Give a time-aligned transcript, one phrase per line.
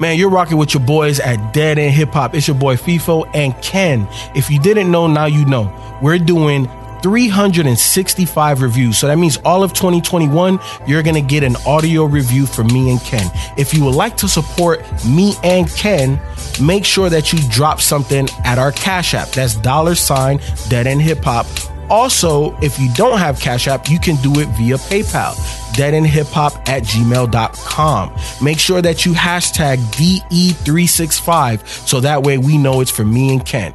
[0.00, 2.34] Man, you're rocking with your boys at Dead End Hip Hop.
[2.34, 4.08] It's your boy FIFO and Ken.
[4.34, 5.70] If you didn't know, now you know.
[6.00, 6.70] We're doing
[7.02, 8.96] 365 reviews.
[8.96, 12.90] So that means all of 2021, you're going to get an audio review from me
[12.90, 13.30] and Ken.
[13.58, 16.18] If you would like to support me and Ken,
[16.62, 19.28] make sure that you drop something at our Cash App.
[19.28, 20.40] That's dollar sign
[20.70, 21.44] Dead End Hip Hop.
[21.90, 25.34] Also, if you don't have Cash App, you can do it via PayPal,
[25.80, 28.16] deadendhiphop at gmail.com.
[28.44, 33.44] Make sure that you hashtag DE365 so that way we know it's for me and
[33.46, 33.72] Ken.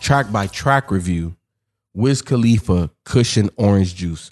[0.00, 1.36] Track by track review
[1.94, 4.30] Wiz Khalifa Kush and Orange Juice.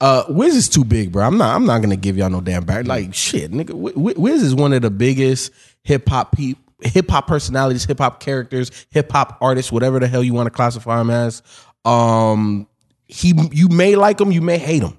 [0.00, 1.26] Uh, Wiz is too big, bro.
[1.26, 1.54] I'm not.
[1.54, 2.86] I'm not gonna give y'all no damn back.
[2.86, 3.74] Like shit, nigga.
[3.74, 8.70] Wiz is one of the biggest hip hop people hip hop personalities, hip hop characters,
[8.90, 11.42] hip hop artists, whatever the hell you want to classify him as.
[11.84, 12.68] Um,
[13.06, 14.98] he you may like him, you may hate him,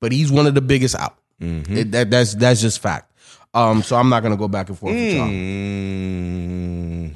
[0.00, 1.16] but he's one of the biggest out.
[1.40, 1.76] Mm-hmm.
[1.76, 3.12] It, that, that's that's just fact.
[3.54, 5.26] Um, so I'm not gonna go back and forth with y'all.
[5.28, 7.14] Mm.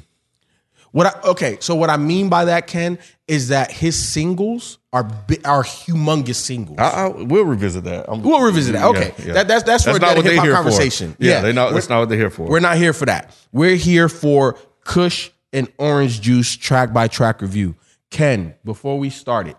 [0.91, 5.09] What I okay, so what I mean by that, Ken, is that his singles are
[5.43, 6.77] are humongous singles.
[6.77, 8.05] I, I, we'll revisit that.
[8.07, 8.85] I'm, we'll revisit that.
[8.85, 9.33] Okay, yeah, yeah.
[9.33, 11.13] That, that's that's, that's not what hip hop conversation.
[11.13, 11.23] For.
[11.23, 11.51] Yeah, yeah.
[11.51, 12.47] Not, that's not what they're here for.
[12.47, 13.35] We're not here for that.
[13.51, 17.75] We're here for Kush and Orange Juice track by track review.
[18.11, 19.57] Ken, before we start it,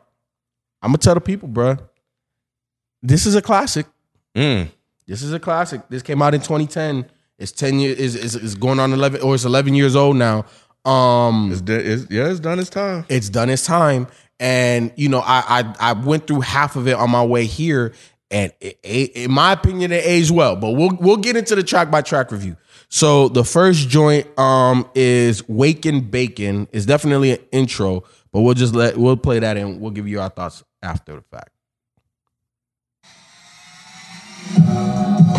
[0.83, 1.79] I'm gonna tell the people, bro.
[3.05, 3.87] This is a classic.
[4.35, 4.71] Mm.
[5.07, 5.83] This is a classic.
[5.91, 7.05] This came out in 2010.
[7.39, 7.99] It's 10 years.
[7.99, 10.47] Is is is going on 11 or it's 11 years old now.
[10.87, 13.05] Um, it's, it's, yeah, it's done its time.
[13.11, 14.07] It's done its time,
[14.41, 17.93] and you know, I I, I went through half of it on my way here,
[18.31, 20.57] and it, it, in my opinion, it aged well.
[20.57, 22.57] But we'll we'll get into the track by track review.
[22.89, 26.69] So the first joint um is Waken Baken.
[26.73, 30.21] is definitely an intro, but we'll just let we'll play that and we'll give you
[30.21, 31.54] our thoughts after the fact.
[34.47, 35.34] Thank.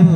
[0.00, 0.06] So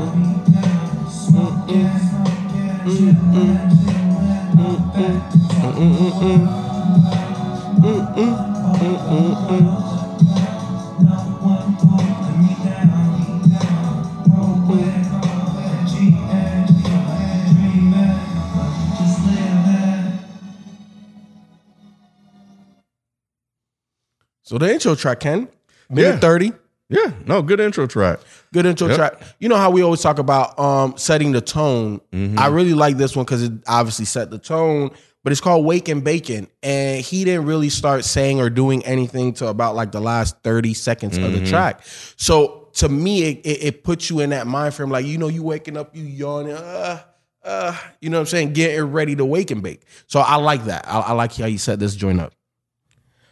[24.58, 25.46] the intro track, Ken,
[25.90, 26.20] minute yeah.
[26.20, 26.52] 30.
[26.94, 28.21] Yeah, no, good intro track.
[28.53, 28.97] Good intro yep.
[28.97, 29.21] track.
[29.41, 32.00] You know how we always talk about um, setting the tone.
[32.12, 32.38] Mm-hmm.
[32.38, 34.91] I really like this one because it obviously set the tone.
[35.25, 39.47] But it's called Waken Baken, and he didn't really start saying or doing anything to
[39.47, 41.25] about like the last thirty seconds mm-hmm.
[41.25, 41.49] of the mm-hmm.
[41.49, 41.81] track.
[42.16, 45.28] So to me, it, it, it, puts you in that mind frame, like you know,
[45.28, 47.03] you waking up, you yawning, uh,
[47.43, 49.82] uh, you know what I'm saying, getting ready to wake and bake.
[50.09, 50.87] So I like that.
[50.87, 52.34] I, I like how you set this joint up.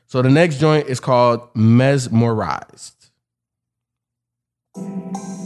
[0.06, 3.01] So the next joint is called Mesmerized.
[4.74, 5.41] Thank you.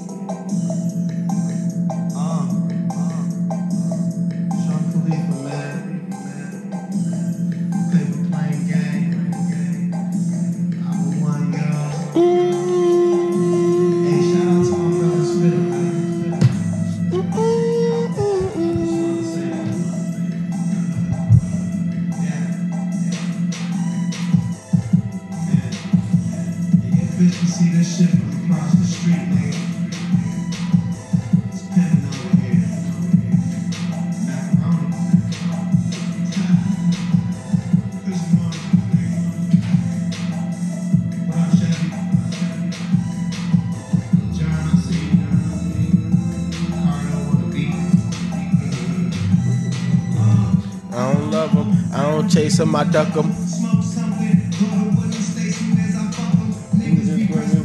[52.29, 53.33] Chase them, I duck them.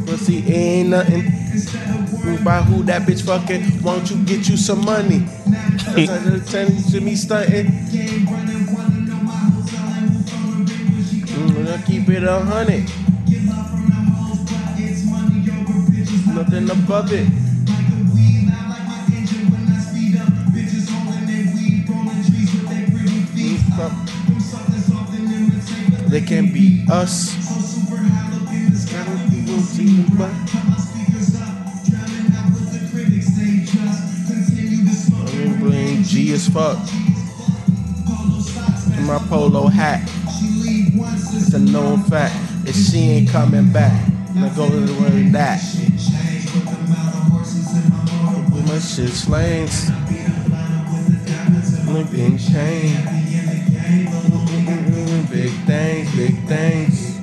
[0.05, 1.23] Pussy ain't nothing.
[2.43, 3.81] By who that bitch fucking?
[3.83, 5.25] Won't you get you some money?
[5.95, 7.67] To me stunting.
[11.31, 12.83] Mm, keep it a hundred.
[16.35, 17.40] Nothing above it.
[26.11, 27.33] They can't be us.
[35.23, 36.77] I'm bling G as fuck.
[38.97, 40.01] In my polo hat.
[41.33, 42.35] It's a known fact.
[42.67, 43.93] If she ain't coming back,
[44.35, 45.61] I go to the way that.
[48.67, 49.89] My shit's flames.
[51.87, 52.37] Look in
[55.21, 55.31] chain.
[55.31, 57.19] Big things, big things.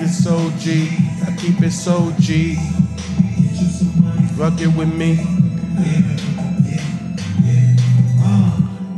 [0.00, 0.88] It's so G.
[1.26, 2.56] I keep it so G.
[4.36, 5.18] Rock it with me.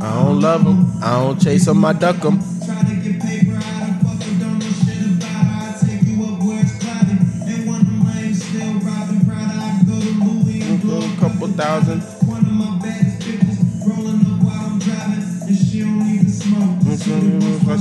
[0.01, 1.03] I don't love them.
[1.03, 1.85] I don't chase them.
[1.85, 2.39] I duck them.
[11.19, 12.14] Couple thousand.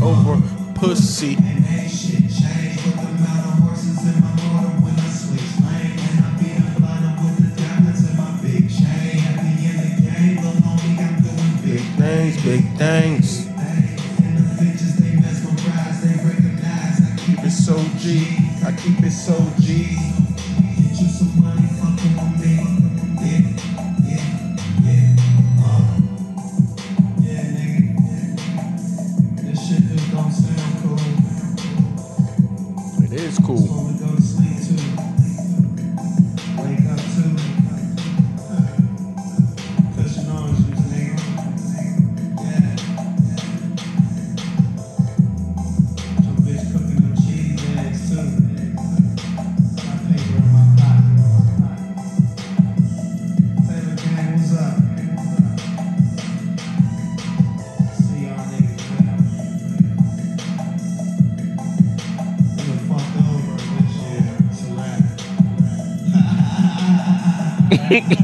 [0.00, 0.40] Over
[0.76, 1.36] pussy.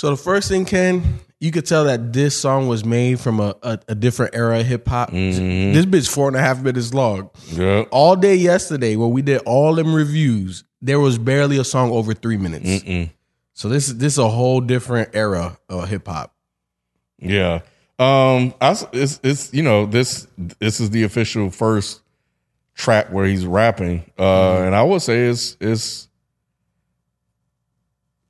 [0.00, 3.54] So the first thing, Ken, you could tell that this song was made from a,
[3.62, 5.10] a, a different era of hip hop.
[5.10, 7.28] This bitch four and a half minutes long.
[7.48, 7.88] Yep.
[7.90, 12.14] All day yesterday, when we did all them reviews, there was barely a song over
[12.14, 12.82] three minutes.
[13.52, 16.34] So this is this is a whole different era of hip hop.
[17.18, 17.60] Yeah.
[17.98, 22.00] Um, I, it's, it's, you know, this, this is the official first
[22.74, 24.10] track where he's rapping.
[24.18, 26.08] Uh, and I would say it's, it's,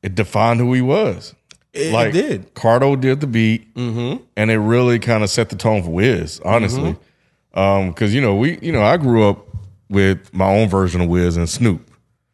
[0.02, 1.36] it defined who he was.
[1.72, 2.54] It, like it did.
[2.54, 4.22] Cardo did the beat, Mm-hmm.
[4.36, 6.96] and it really kind of set the tone for Wiz, honestly.
[7.54, 9.46] Um, because you know we, you know, I grew up
[9.88, 11.88] with my own version of Wiz and Snoop.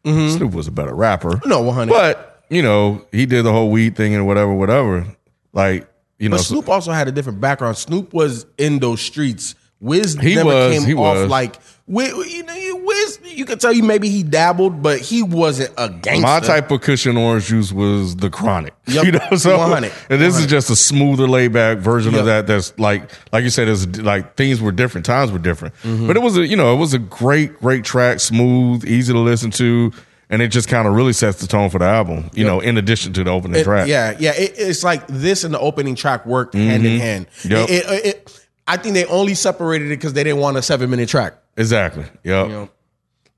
[0.05, 1.49] Snoop was a better rapper, Mm-hmm.
[1.49, 1.91] No, one hundred.
[1.93, 5.05] but you know he did the whole weed thing and whatever, whatever.
[5.53, 7.77] Like you know, But Snoop also had a different background.
[7.77, 9.53] Snoop was in those streets.
[9.79, 11.29] Wiz He never was, came he off was.
[11.29, 11.57] like
[11.89, 13.19] You know, Wiz.
[13.23, 16.21] You could tell you maybe he dabbled, but he wasn't a gangster.
[16.21, 18.73] my type of Kush and Orange Juice was the chronic.
[18.87, 19.05] Yep.
[19.05, 19.91] You know, so 100.
[20.09, 22.19] and this is just a smoother, laid back version Yep.
[22.21, 22.47] of that.
[22.47, 26.07] That's like, like you said, it's like things were different, times were different, Mm-hmm.
[26.07, 29.19] but it was a, you know, it was a great, great track, smooth, easy to
[29.19, 29.91] listen to,
[30.29, 32.29] and it just kind of really sets the tone for the album.
[32.33, 33.87] You know, in addition to the opening It- track.
[33.89, 34.31] Yeah, yeah.
[34.35, 37.27] It, it's like this and the opening track worked hand in hand.
[37.43, 37.51] Mm-hmm.
[37.51, 37.69] Yep.
[37.69, 41.33] It- I think they only separated it because they didn't want a seven minute track.
[41.57, 42.05] Exactly.
[42.23, 42.47] Yep.
[42.47, 42.69] You know?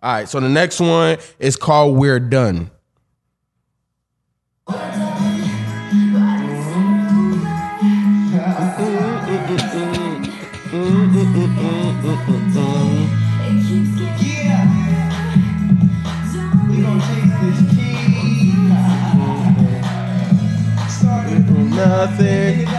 [0.04, 0.30] All right.
[0.30, 2.70] So the next one is called We're Done.
[21.80, 22.79] Nothing.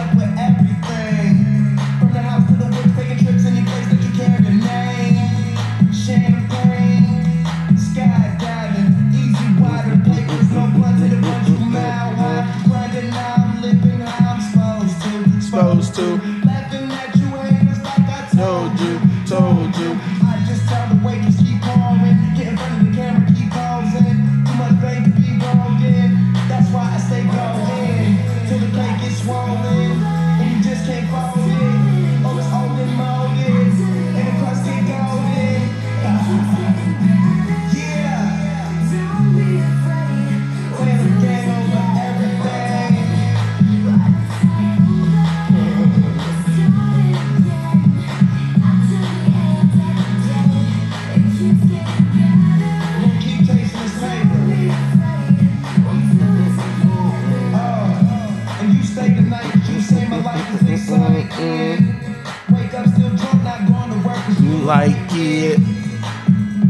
[59.01, 61.95] You stay the night, you say my life is exciting.
[62.53, 65.59] Wake up still drunk, not going to work 'cause you Like it.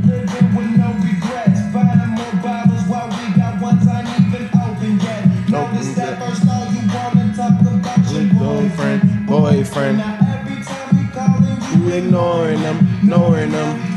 [0.07, 5.49] Living with no regrets, buying more bottles while we got ones I even open yet.
[5.49, 9.97] Notice that first all you wanna talk about your Boyfriend, boyfriend.
[9.97, 13.90] Now every time we calling you, You ignoring them, ignoring them.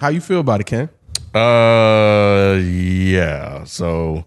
[0.00, 0.88] How you feel about it, Ken?
[1.34, 3.64] Uh, yeah.
[3.64, 4.24] So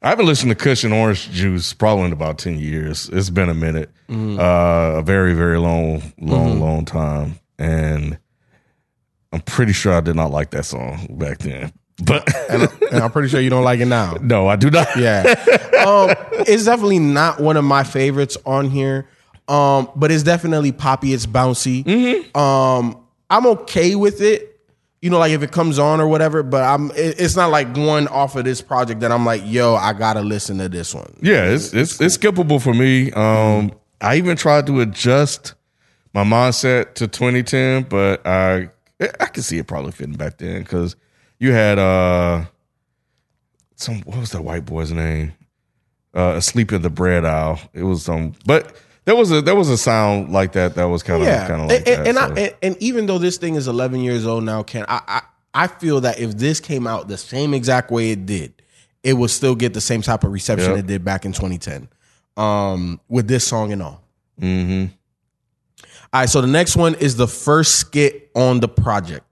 [0.00, 3.10] I haven't listened to Kush and Orange Juice probably in about ten years.
[3.12, 8.18] It's been a minute, uh, a very, very long, long, long time, and
[9.32, 11.72] I'm pretty sure I did not like that song back then.
[12.04, 14.16] But And, and I'm pretty sure you don't like it now.
[14.20, 14.88] no, I do not.
[14.96, 15.22] Yeah.
[15.86, 16.14] um,
[16.46, 19.08] it's definitely not one of my favorites on here.
[19.46, 21.84] Um, but it's definitely poppy, it's bouncy.
[22.36, 24.53] Um, I'm okay with it.
[25.04, 27.76] You know, like if it comes on or whatever, but I'm it- it's not like
[27.76, 31.14] one off of this project that I'm like, yo, I gotta listen to this one.
[31.20, 33.12] Yeah, it's it's it's skippable for me.
[33.12, 35.52] Um, I even tried to adjust
[36.14, 38.70] my mindset to 2010, but I
[39.20, 40.96] I can see it probably fitting back then because
[41.38, 42.46] you had uh
[43.76, 45.34] some what was that white boy's name?
[46.14, 47.60] Uh, asleep in the bread aisle.
[47.74, 51.02] It was some, but there was a there was a sound like that that was
[51.02, 52.06] kind of Yeah, kind of like and, that.
[52.06, 55.00] and, I, and, and even though this thing is 11 years old now, Ken, I,
[55.06, 55.22] I
[55.64, 58.54] I feel that if this came out the same exact way it did,
[59.02, 60.78] it would still get the same type of reception Yep.
[60.80, 61.88] it did back in 2010,
[62.36, 64.02] um, with this song and all.
[64.40, 64.86] Mm-hmm.
[66.12, 69.24] All right, so the next one is the first skit on the project.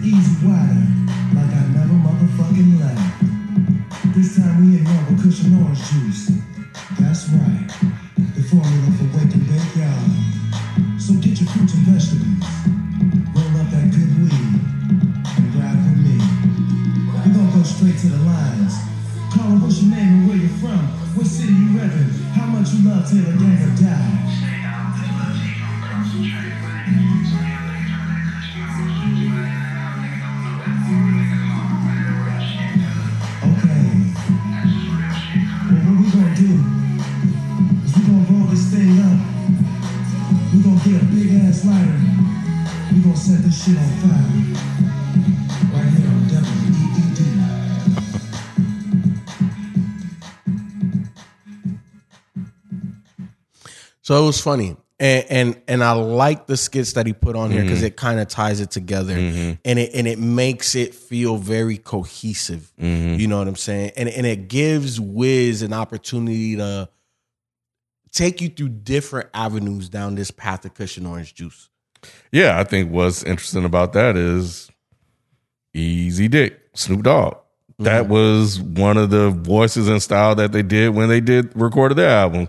[0.00, 0.46] Easy.
[0.46, 4.14] Like I never motherfucking left.
[4.16, 6.32] This time we in love with cushion orange juice.
[6.98, 7.68] That's right.
[8.34, 10.98] The formula for and bake, y'all.
[10.98, 12.40] So get your fruits and vegetables.
[13.36, 14.60] Roll up that good weed.
[15.36, 16.16] And ride with me.
[17.22, 18.74] We gonna go straight to the lines.
[19.36, 20.88] Call what's your name and where you from?
[21.14, 22.10] What city you reppin'?
[22.32, 24.21] How much you love Taylor Gang or die?
[43.64, 44.18] Shit on fire.
[45.72, 47.18] Right here on WEED.
[54.02, 54.76] So it was funny.
[54.98, 57.86] And and and I like the skits that he put on here because mm-hmm.
[57.86, 59.52] it kind of ties it together mm-hmm.
[59.64, 62.72] and it and it makes it feel very cohesive.
[62.80, 63.20] Mm-hmm.
[63.20, 63.92] You know what I'm saying?
[63.96, 66.88] And and it gives Wiz an opportunity to
[68.10, 71.68] take you through different avenues down this path of Kush and Orange Juice.
[72.32, 74.70] Yeah, I think what's interesting about that is
[75.74, 77.36] Easy Dick, Snoop Dogg.
[77.78, 81.96] That was one of the voices and style that they did when they did recorded
[81.96, 82.48] their album.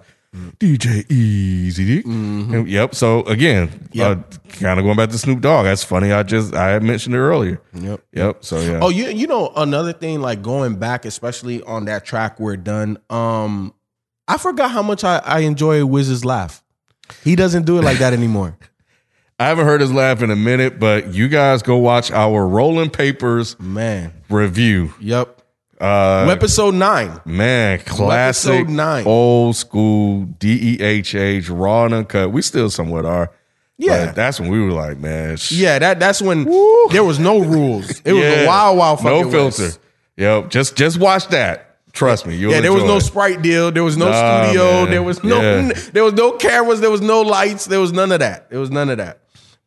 [0.60, 2.06] DJ Easy Dick.
[2.06, 2.94] And, Yep.
[2.96, 4.18] So again, Yep.
[4.18, 5.66] uh, kind of going back to Snoop Dogg.
[5.66, 6.12] That's funny.
[6.12, 7.60] I just I had mentioned it earlier.
[7.74, 8.02] Yep.
[8.13, 8.46] Yep.
[8.46, 8.80] So yeah.
[8.82, 12.98] Oh, you you know another thing like going back, especially on that track we're done.
[13.10, 13.74] Um,
[14.28, 16.63] I forgot how much I, I enjoy Wiz's laugh.
[17.24, 18.58] He doesn't do it like that anymore.
[19.43, 22.89] I haven't heard his laugh in a minute, but you guys go watch our Rolling
[22.89, 24.13] Papers Man.
[24.29, 24.93] review.
[25.01, 25.41] Yep.
[25.81, 27.19] Uh, Episode nine.
[27.25, 29.05] Man, classic, Episode nine.
[29.05, 32.31] old school DEHH, raw and uncut.
[32.31, 33.31] We still somewhat are.
[33.77, 34.05] Yeah.
[34.05, 36.88] But that's when we were like, man, sh- Yeah, that that's when Woo.
[36.91, 37.89] there was no rules.
[38.05, 38.43] It was yeah.
[38.43, 39.63] a wild, wild fucking no filter.
[39.63, 39.79] West.
[40.15, 41.79] Yep, just just watch that.
[41.91, 43.01] Trust me, you'll Yeah, there was no it.
[43.01, 43.71] Sprite deal.
[43.71, 44.63] There was no Nah, studio.
[44.83, 44.89] man.
[44.91, 45.41] There was no.
[45.41, 45.73] Yeah.
[45.91, 46.79] There was no cameras.
[46.79, 47.65] There was no lights.
[47.65, 48.50] There was none of that.
[48.50, 49.19] There was none of that.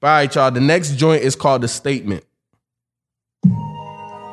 [0.07, 0.53] All right, y'all.
[0.53, 2.23] The next joint is called the Statement.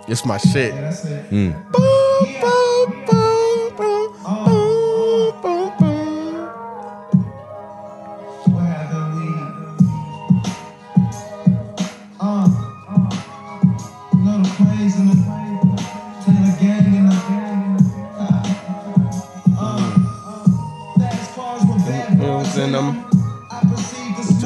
[0.08, 0.72] It's my shit.
[0.76, 1.26] That's it.
[1.30, 1.50] Hmm.
[1.72, 5.54] Boom, boom, boom, boom, boom,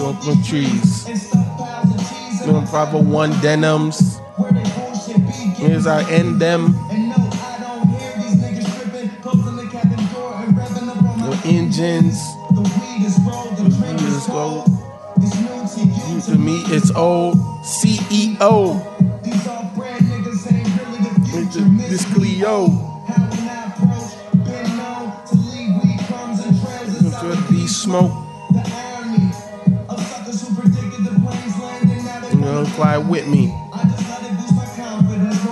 [0.08, 1.06] With smoke Smoke these trees.
[2.48, 4.20] my 501 denims.
[5.58, 6.72] Here's our end them.
[11.24, 12.18] The engines.
[15.18, 15.36] It's
[16.08, 17.36] new to me, it's old.
[17.64, 18.80] CEO.
[21.90, 22.68] This Cleo.
[27.12, 28.27] How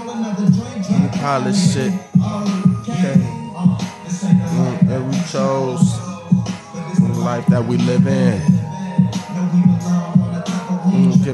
[0.09, 1.93] another joint, drop Polish shit.
[2.87, 3.17] Okay.
[4.55, 5.85] Life That we chose.
[6.99, 8.41] The life that we live in.
[10.85, 11.25] Mm.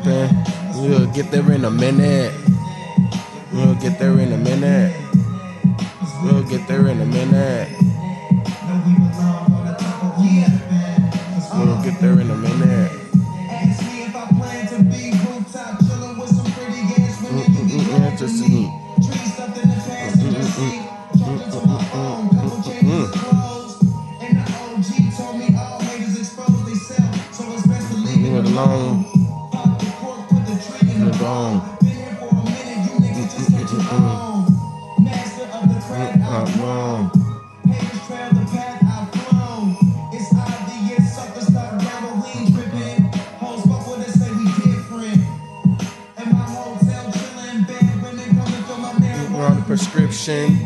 [0.75, 2.33] We'll get there in a minute.
[3.51, 4.95] We'll get there in a minute.
[6.23, 7.69] We'll get there in a minute.
[11.53, 13.00] We'll get there in a minute.
[50.21, 50.60] Prescription.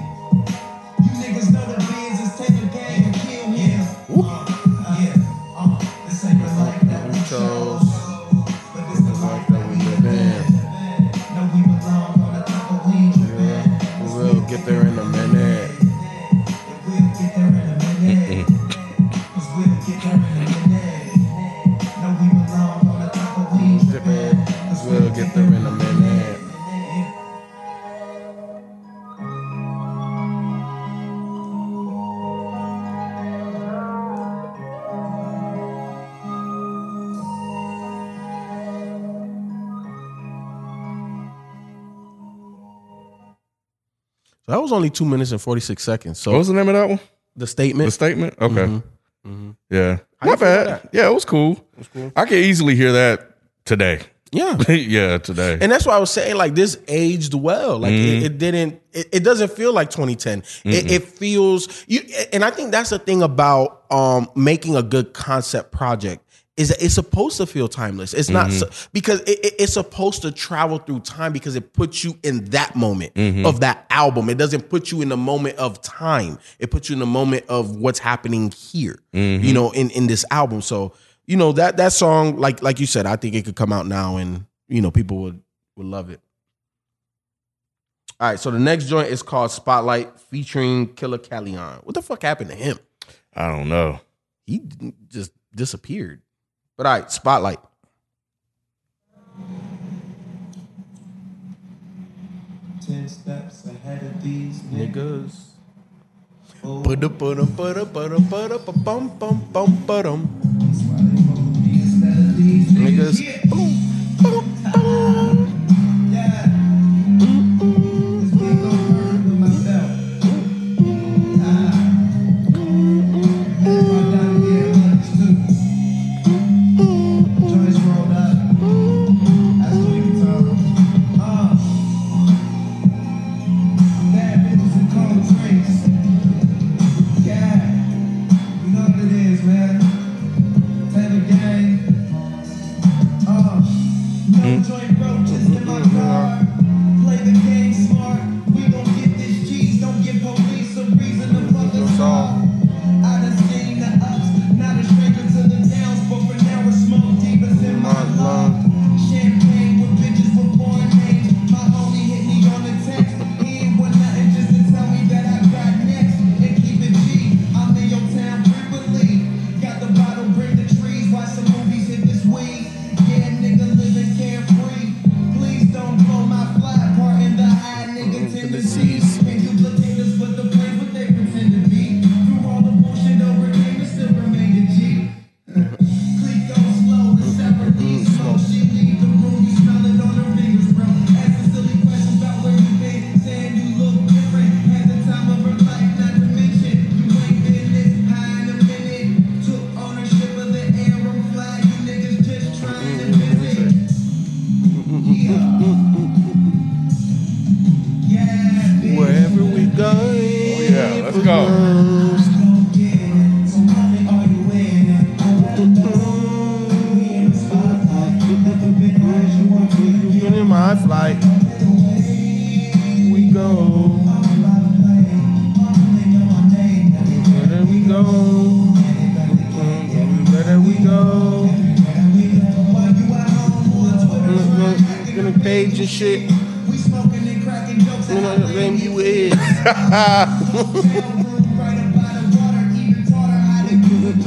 [44.66, 46.20] Was only two minutes and 46 seconds.
[46.20, 47.00] So What was the name of that one?
[47.36, 47.88] the statement.
[47.88, 48.34] The statement.
[48.40, 48.56] Okay.
[48.56, 49.30] Mm-hmm.
[49.30, 49.52] Mm-hmm.
[49.70, 49.98] Yeah.
[50.18, 50.68] How Not bad.
[50.68, 50.90] about that?
[50.94, 51.64] Yeah, it was cool.
[52.16, 54.02] I could easily hear that today.
[54.32, 54.58] yeah.
[54.70, 55.58] yeah, today.
[55.60, 57.80] And that's why I was saying, like, this aged well.
[57.80, 58.26] Like, it, mm-hmm.
[58.26, 58.82] it didn't.
[58.94, 60.44] It, it doesn't feel like 2010.
[60.64, 62.02] It, it feels you.
[62.32, 66.25] And I think that's the thing about um making a good concept project
[66.58, 68.14] is that it's supposed to feel timeless.
[68.14, 68.60] It's not mm-hmm.
[68.60, 72.46] so, because it, it- it's supposed to travel through time because it puts you in
[72.46, 73.46] that moment mm-hmm.
[73.46, 74.30] of that album.
[74.30, 76.40] It doesn't put you in the moment of time.
[76.60, 79.00] It puts you in the moment of what's happening here.
[79.12, 79.54] You mm-hmm.
[79.54, 80.62] know, in in this album.
[80.62, 80.94] So
[81.26, 83.88] you know that that song, like like you said, I think it could come out
[83.88, 85.42] now and you know people would
[85.76, 86.22] would love it.
[88.18, 91.84] All right, so the next joint is called Spotlight featuring Killa Kyleon.
[91.84, 92.80] What the fuck happened to him?
[93.36, 94.00] I don't know.
[94.46, 94.62] He
[95.10, 96.22] just disappeared.
[96.78, 97.60] But all right, Spotlight.
[102.86, 104.92] Ten steps ahead of these niggas.
[104.92, 105.56] Niggas.
[106.64, 107.46] Oh, Ba-da, ba-da,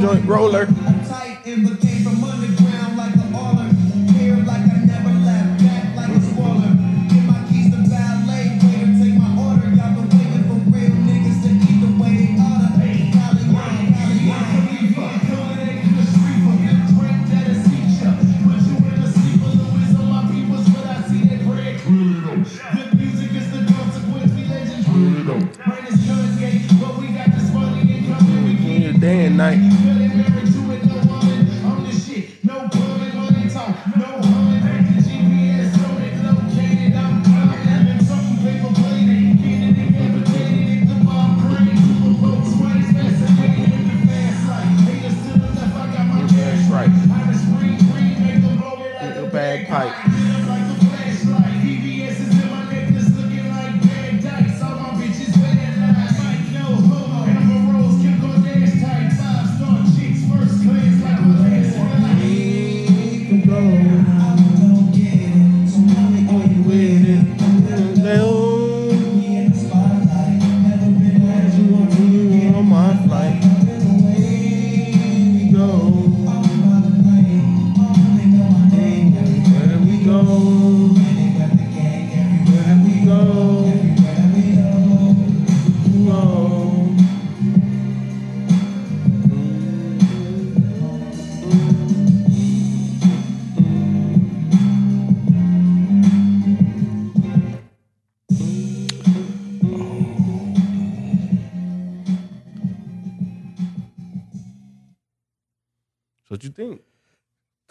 [0.01, 0.69] Joint roller.
[29.39, 29.88] Night.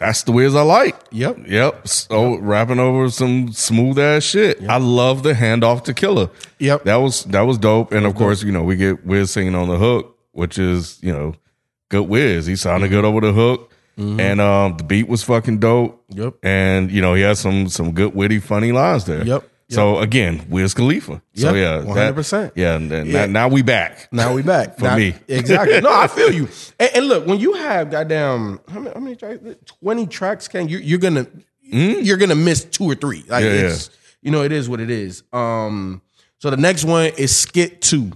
[0.08, 0.96] That's the Wiz I like.
[1.10, 1.40] Yep.
[1.48, 1.86] Yep.
[1.86, 4.66] So rapping over some smooth ass shit.
[4.66, 6.30] I love the handoff to Killa.
[6.60, 6.84] Yep.
[6.84, 7.92] That was that was dope.
[7.92, 11.12] And of course, you know, we get Wiz singing on the hook, which is, you
[11.12, 11.34] know,
[11.90, 12.46] good Wiz.
[12.46, 13.70] He sounded good over the hook.
[13.98, 16.02] And um the beat was fucking dope.
[16.08, 16.36] Yep.
[16.42, 19.26] And you know, he has some some good witty, funny lines there.
[19.26, 19.46] Yep.
[19.70, 21.20] So again, Wiz Khalifa.
[21.34, 22.52] So yeah, 100%.
[22.54, 23.26] Yeah, and, and Yeah.
[23.26, 24.08] Now, now we back.
[24.10, 25.14] Now we back For Now- me.
[25.28, 25.80] Exactly.
[25.82, 26.48] No, I feel you.
[26.80, 29.40] And, and look, when you have goddamn how many, how many tracks?
[29.66, 30.48] Twenty tracks.
[30.48, 30.78] Can you?
[30.78, 31.26] You're gonna
[31.60, 33.24] you're gonna miss two or three.
[33.28, 33.44] Like?
[33.44, 33.90] Yeah, it's
[34.22, 35.22] you know it is what it is.
[35.32, 36.00] Um.
[36.38, 38.12] So the next one is skit two.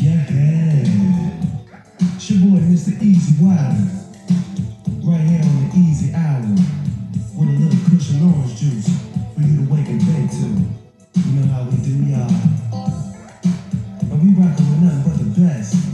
[0.00, 0.24] Yeah.
[2.14, 3.02] It's your boy, Mr.
[3.02, 3.90] Easy Wilder.
[5.04, 6.81] Right here on the Easy Hour.
[7.42, 8.86] With a little Kush and Orange Juice
[9.34, 10.46] for you to wake and bake to.
[11.28, 12.30] You know how we do, y'all.
[14.00, 15.91] And we rockin' with nothing but the best.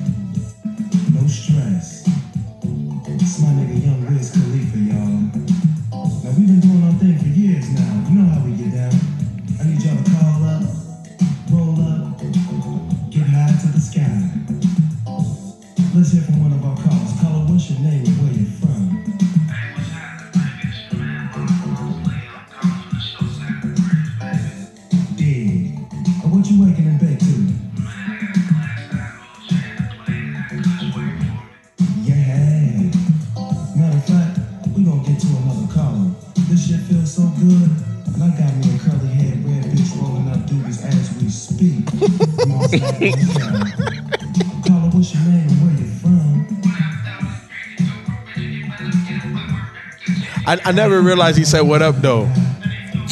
[50.49, 52.25] I, I never realized he said what up though.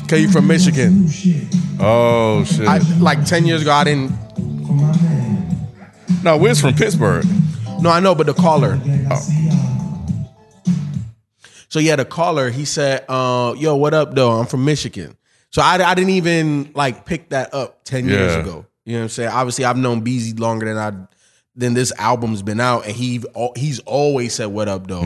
[0.09, 1.07] Cause you from Michigan.
[1.79, 2.67] Oh shit!
[2.67, 4.09] I, like ten years ago, I didn't.
[4.37, 5.69] for my man.
[6.23, 7.27] no, Wiz from Pittsburgh.
[7.81, 8.77] No, I know, but the caller.
[8.79, 10.75] Gang, I see y'all.
[11.69, 12.49] So yeah, the caller.
[12.51, 14.31] He said, uh, "Yo, what up, though?
[14.31, 15.17] I'm from Michigan."
[15.51, 18.41] So I, I didn't even like pick that up ten years Yeah.
[18.41, 18.67] ago.
[18.85, 19.31] You know what I'm saying?
[19.31, 20.93] Obviously, I've known Beezy longer than I
[21.57, 23.23] than this album's been out, and he
[23.57, 25.03] he's always said what up, though.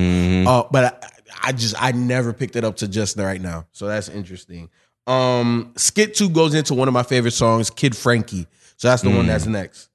[0.46, 1.04] Uh, but
[1.42, 3.66] I, just I never picked it up to just right now.
[3.72, 4.70] So that's interesting.
[5.06, 8.46] Um, Skit Two goes into one of my favorite songs, Kid Frankie.
[8.76, 9.88] So that's the one that's next.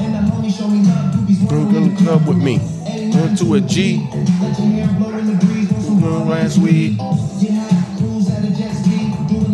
[0.00, 0.82] And the homie show me.
[0.82, 2.58] Love, groupies come wanna come club with me.
[3.14, 4.04] Went to a G.
[6.02, 6.98] Uh, last week.
[6.98, 9.50] Get high, cruise at a jet ski, do it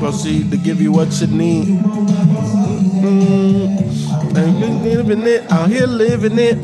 [0.00, 1.68] Proceed to give you what you need.
[3.04, 3.68] Mm,
[4.34, 6.56] and you living it out here, living it.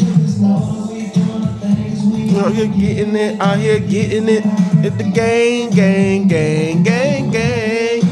[2.35, 4.43] Out here getting it, out here getting it.
[4.81, 8.03] Hit the gang, gang, gang, gang, gang.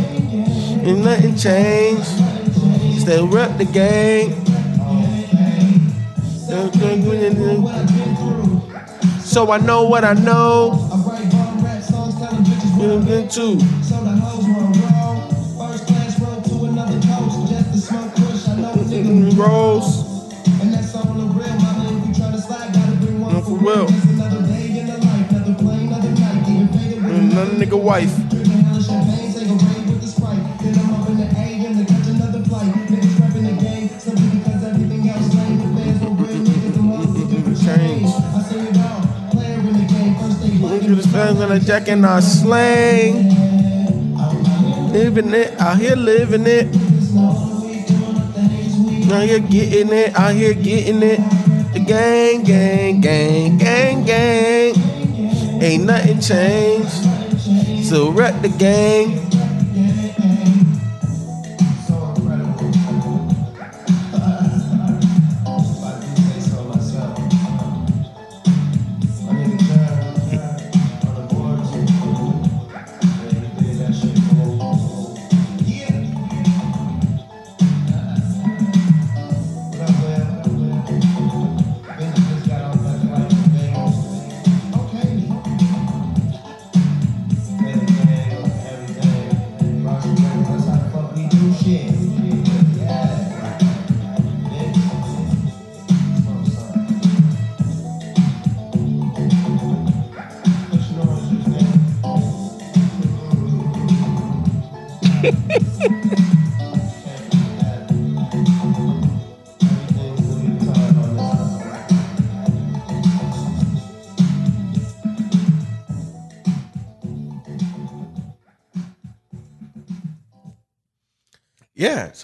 [0.84, 2.04] And nothing changed.
[3.00, 4.30] Still rep the gang.
[9.22, 10.90] So I know what I know.
[10.92, 11.24] I write
[19.37, 20.31] Rose.
[20.62, 21.99] And that's on the real, mama.
[21.99, 23.88] If you try to slide, gotta bring one for real.
[23.88, 26.47] Another day in the life, another plane, another night.
[26.47, 28.14] Getting faded with mm, Another nigga wife.
[28.31, 30.38] Drinking hella champagne, take a raid with the sprite.
[30.62, 32.75] Then I'm up in the AM to catch another flight.
[32.87, 35.59] Niggas rapping the game, simply everything else lame.
[35.59, 38.07] The fans were real niggas, them hoes looking for change.
[38.07, 39.03] I say it all,
[39.35, 42.07] player in the game, first they Look like at the fans on the jack and
[42.07, 43.35] our slang.
[44.92, 46.84] Living it, out here living it.
[49.14, 51.20] Out here getting it, out here getting it.
[51.72, 54.74] The gang, gang, gang, gang, gang.
[55.62, 57.87] Ain't nothing changed.
[57.88, 59.23] So rep the gang.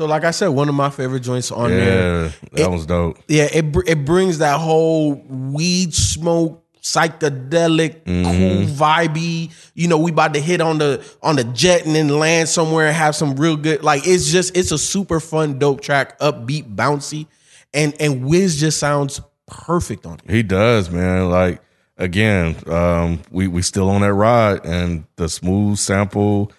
[0.01, 2.23] So like I said, one of my favorite joints on there.
[2.25, 3.19] Yeah, that was dope.
[3.29, 9.53] Yeah, it br- it brings that whole weed smoke, psychedelic, cool vibey.
[9.75, 12.87] You know, we about to hit on the on the jet and then land somewhere
[12.87, 13.85] and have some real good.
[13.85, 17.27] Like it's just it's a super fun, dope track, upbeat, bouncy,
[17.75, 20.31] and and Wiz just sounds perfect on it.
[20.31, 21.29] He does, man.
[21.29, 21.61] Like
[21.99, 26.53] again, um, we we still on that ride, and the smooth sample,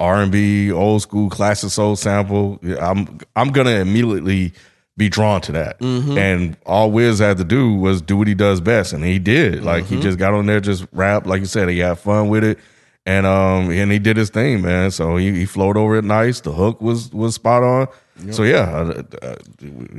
[0.00, 2.58] R and B, old school classic soul sample.
[2.80, 4.52] I'm I'm gonna immediately
[4.96, 5.78] be drawn to that.
[5.80, 6.18] Mm-hmm.
[6.18, 9.62] And all Wiz had to do was do what he does best, and he did.
[9.64, 9.94] Like Mm-hmm.
[9.96, 12.58] he just got on there, just rap, like you said, he had fun with it.
[13.06, 14.90] And um and he did his thing, man.
[14.90, 16.40] So he, he flowed over it nice.
[16.40, 17.88] The hook was was spot on.
[18.32, 19.36] So yeah, uh, uh,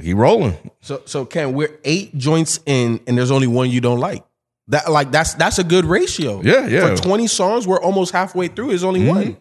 [0.01, 0.57] he rolling.
[0.81, 4.23] So so Ken, we're eight joints in, and there's only one you don't like.
[4.67, 6.41] That like that's that's a good ratio.
[6.43, 6.81] Yeah, yeah.
[6.81, 6.95] Mm-hmm.
[6.97, 8.67] For 20 songs, we're almost halfway through.
[8.67, 9.37] There's only one.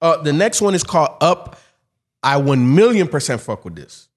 [0.00, 1.58] Uh, the next one is called Up.
[2.22, 4.08] I one million percent fuck with this.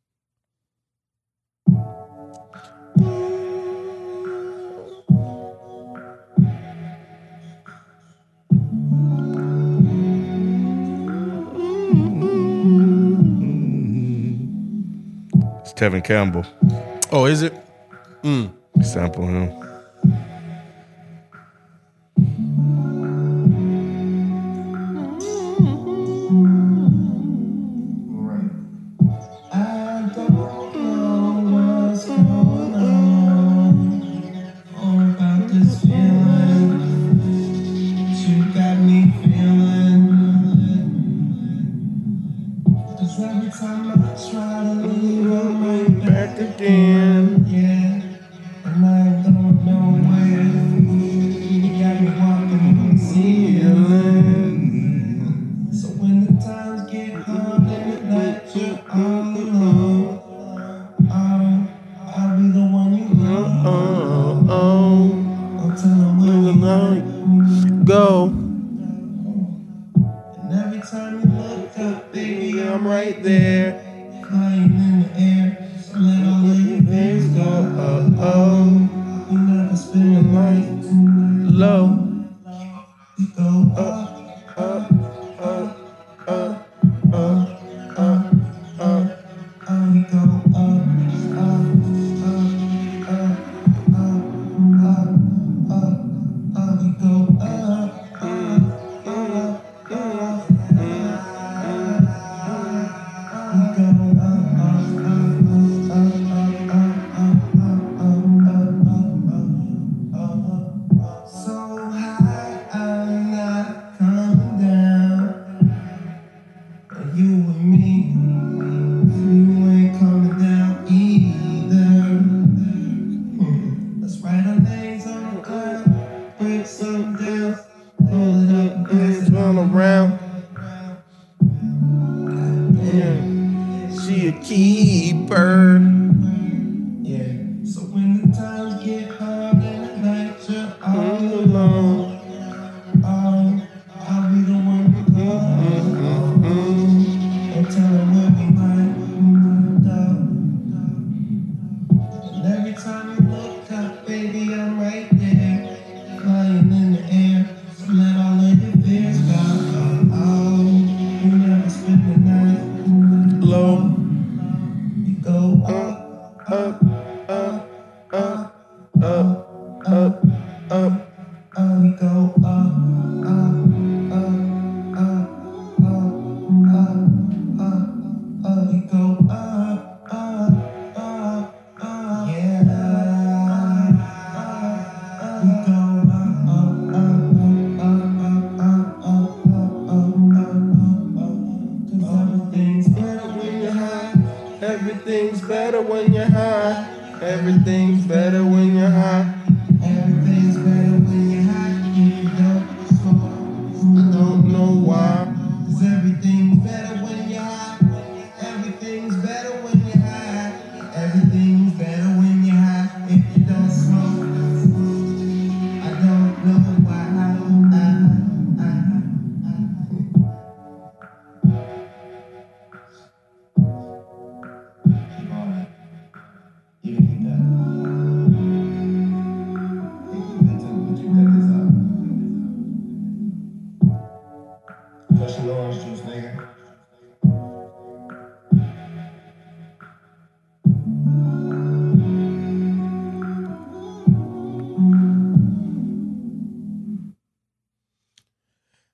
[15.62, 16.46] It's Tevin Campbell.
[17.12, 17.54] Oh, is it?
[18.82, 19.67] Sample him.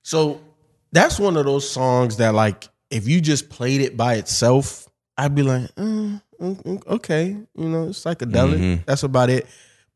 [0.04, 0.40] So
[0.92, 4.86] that's one of those songs that, like, if you just played it by itself,
[5.18, 8.84] I'd be like, mm, mm, mm, okay, you know, it's psychedelic.
[8.86, 9.46] That's about it.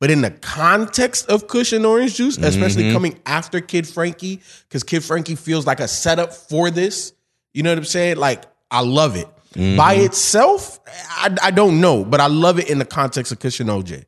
[0.01, 4.83] But in the context of Kush and Orange Juice, especially coming after Kid Frankie, because
[4.83, 7.13] Kid Frankie feels like a setup for this,
[7.53, 8.17] you know what I'm saying?
[8.17, 9.29] Like, I love it.
[9.77, 10.79] By itself,
[11.11, 14.05] I, I don't know, but I love it in the context of Kush and OJ.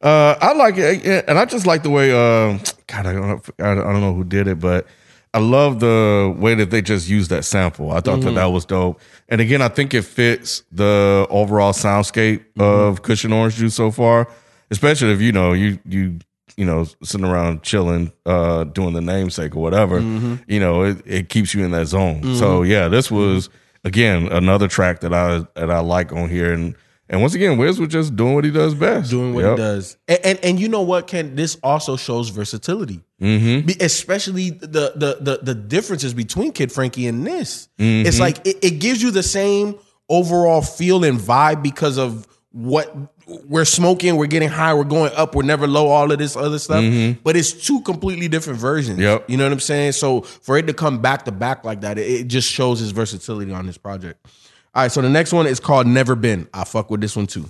[0.00, 2.10] Uh, I like it, and I just like the way.
[2.10, 2.58] Uh,
[2.88, 4.86] God, I don't, know, I don't know who did it, but
[5.34, 7.90] I love the way that they just used that sample.
[7.90, 8.34] I thought that mm-hmm.
[8.34, 9.00] that was dope.
[9.30, 12.60] And again, I think it fits the overall soundscape mm-hmm.
[12.60, 14.28] of Kush and Orange Juice so far.
[14.70, 16.18] Especially if you know you you
[16.56, 20.00] you know sitting around chilling, uh, doing the namesake or whatever.
[20.00, 20.34] Mm-hmm.
[20.48, 22.36] You know, it, it keeps you in that zone.
[22.36, 23.48] So yeah, this was
[23.84, 26.74] again another track that I that I like on here and.
[27.12, 29.10] And once again, Wiz was just doing what he does best.
[29.10, 29.50] doing what Yep.
[29.50, 29.96] he does.
[30.08, 31.36] And, and and you know what, Ken?
[31.36, 33.68] This also shows versatility, mm-hmm.
[33.80, 37.68] especially the, the the the differences between Kid Frankie and this.
[37.78, 38.06] Mm-hmm.
[38.08, 42.94] It's like it, it gives you the same overall feel and vibe because of what
[43.26, 46.58] we're smoking, we're getting high, we're going up, we're never low, all of this other
[46.58, 46.82] stuff.
[47.22, 48.98] But it's two completely different versions.
[48.98, 49.02] Mm-hmm.
[49.02, 49.30] Yep.
[49.30, 49.92] You know what I'm saying?
[49.92, 52.90] So for it to come back to back like that, it, it just shows his
[52.90, 54.26] versatility on this project.
[54.74, 56.48] All right, so the next one is called Never Been.
[56.54, 57.46] I fuck with this one too.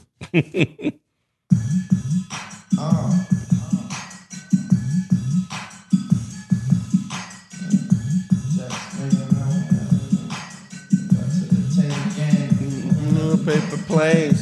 [13.44, 14.41] Paper planes.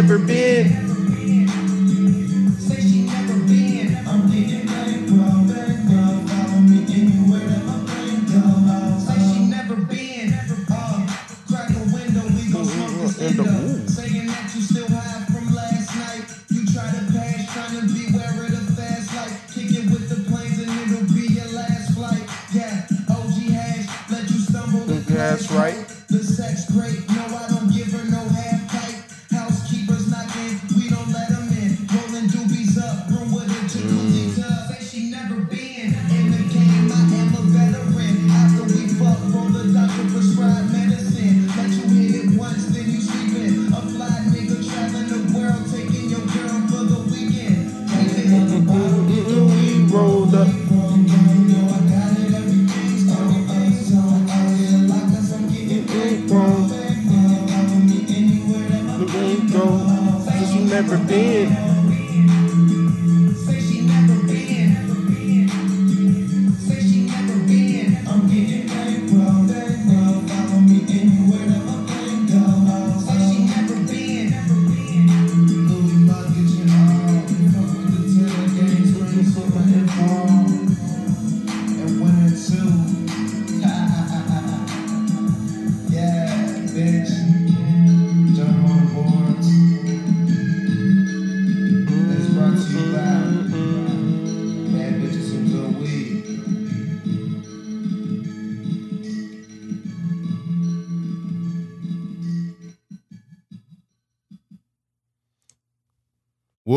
[0.00, 0.79] Never been.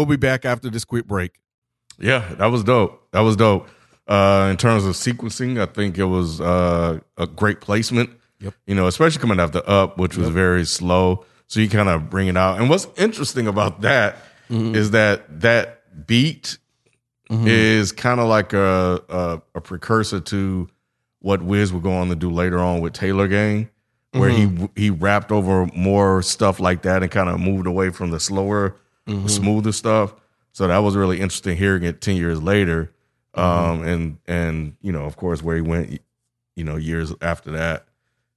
[0.05, 1.39] We'll be back after this quick break.
[1.97, 3.07] Yeah, that was dope.
[3.11, 3.69] That was dope.
[4.05, 8.09] Uh, in terms of sequencing, I think it was uh, a great placement.
[8.41, 8.53] Yep.
[8.67, 11.23] You know, especially coming after Up, which was very slow.
[11.47, 12.59] So you kind of bring it out.
[12.59, 14.17] And what's interesting about that
[14.49, 16.57] is that that beat
[17.29, 20.67] is kind of like a, a a precursor to
[21.19, 23.69] what Wiz would go on to do later on with Taylor Gang.
[24.11, 24.65] where Mm-hmm.
[24.75, 28.19] he he rapped over more stuff like that and kind of moved away from the
[28.19, 28.75] slower,
[29.07, 29.27] Mm-hmm.
[29.27, 30.13] smoother stuff.
[30.53, 32.91] So that was really interesting hearing it ten years later,
[33.35, 33.41] Mm-hmm.
[33.81, 35.99] um, and and you know of course where he went,
[36.55, 37.85] you know years after that.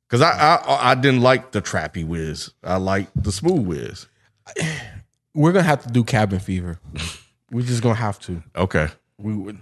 [0.09, 2.51] Because I, I I didn't like the trappy Wiz.
[2.65, 4.07] I liked the smooth Wiz.
[5.35, 6.79] We're gonna have to do Cabin Fever.
[7.51, 8.43] We're just gonna have to.
[8.57, 8.89] Okay.
[9.19, 9.59] We, would-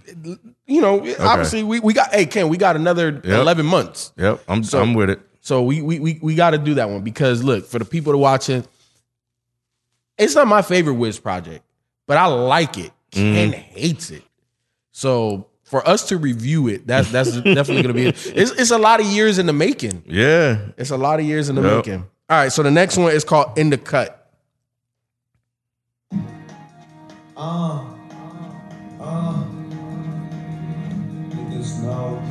[0.65, 2.13] you know, obviously we, we got.
[2.13, 4.11] Hey, Ken, we got another eleven months.
[4.17, 4.43] Yep.
[4.47, 5.19] I'm So- I'm with it.
[5.41, 8.13] So we we we, we got to do that one because look for the people
[8.13, 8.67] to watch it.
[10.17, 11.63] It's not my favorite Wiz project,
[12.07, 12.91] but I like it.
[13.11, 14.23] Ken hates it.
[14.91, 18.07] So for us to review it, that's that's definitely gonna be.
[18.07, 20.03] It's it's a lot of years in the making.
[20.05, 20.59] Yeah.
[20.77, 21.75] It's a lot of years in the Yep.
[21.85, 22.05] making.
[22.29, 24.21] All right, so the next one is called In the Cut.
[27.37, 27.85] Uh,
[29.01, 29.43] uh,
[31.29, 32.21] niggas know.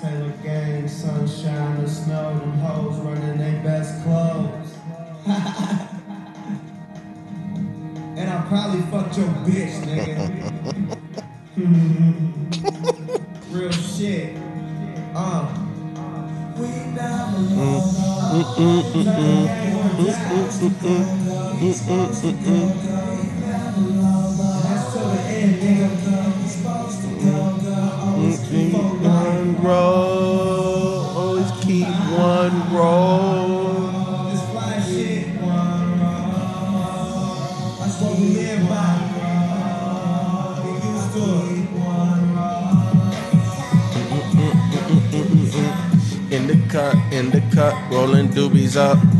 [0.00, 4.39] Taylor gang, sunshine and snow, them hoes running their best clothes.
[8.40, 10.16] I probably fucked your bitch, nigga.
[13.52, 14.34] Real shit.
[15.14, 15.44] Uh.
[16.56, 17.80] We never know.
[24.62, 25.99] That's till the end, nigga.
[48.40, 49.19] Doobies up.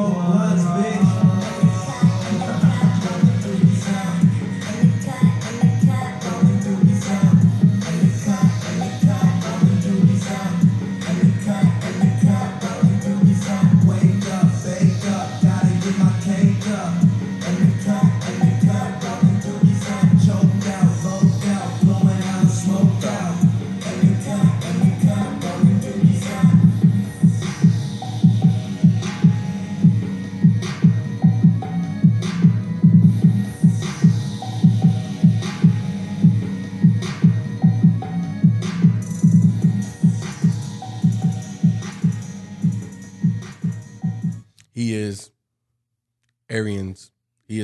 [0.00, 1.09] Smoke blunts, bitch.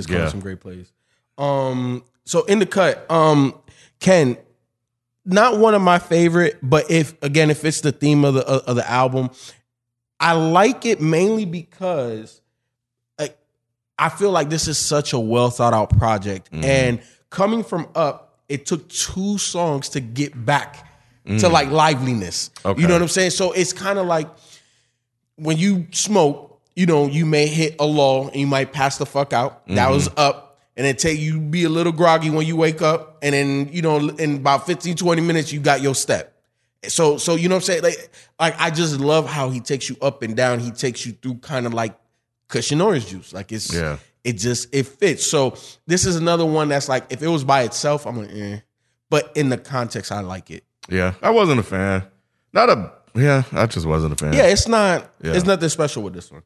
[0.07, 0.28] He is Yeah.
[0.28, 0.92] some great plays.
[1.38, 3.54] Um, so in the cut, um,
[4.00, 4.36] Ken,
[5.24, 8.76] not one of my favorite, but if again, if it's the theme of the of
[8.76, 9.30] the album,
[10.20, 12.40] I like it mainly because
[13.18, 13.36] like
[13.98, 16.48] I feel like this is such a well thought out project.
[16.52, 17.00] And
[17.30, 20.84] coming from up, it took two songs to get back
[21.26, 22.50] to like liveliness.
[22.64, 22.80] Okay.
[22.80, 23.30] You know what I'm saying?
[23.30, 24.28] So it's kind of like
[25.34, 29.07] when you smoke, you know, you may hit a lull and you might pass the
[29.07, 29.66] fuck out.
[29.66, 30.45] That was up.
[30.77, 33.18] And then take you be a little groggy when you wake up.
[33.22, 36.35] And then, you know, in about 15, 20 minutes, you got your step.
[36.87, 37.83] So, so you know what I'm saying?
[37.83, 40.59] Like, like I just love how he takes you up and down.
[40.59, 41.99] He takes you through kind of like
[42.49, 43.33] Kush and Orange Juice.
[43.33, 43.97] Like it's Yeah.
[44.22, 45.27] it just it fits.
[45.27, 45.57] So
[45.87, 48.59] this is another one that's like if it was by itself, I'm like, eh.
[49.09, 50.64] But in the context, I like it.
[50.91, 52.03] Yeah, I wasn't a fan.
[52.53, 54.35] Not a yeah, I just wasn't a fan.
[54.35, 55.11] Yeah, it's not.
[55.22, 55.33] Yeah.
[55.33, 56.43] It's nothing special with this one.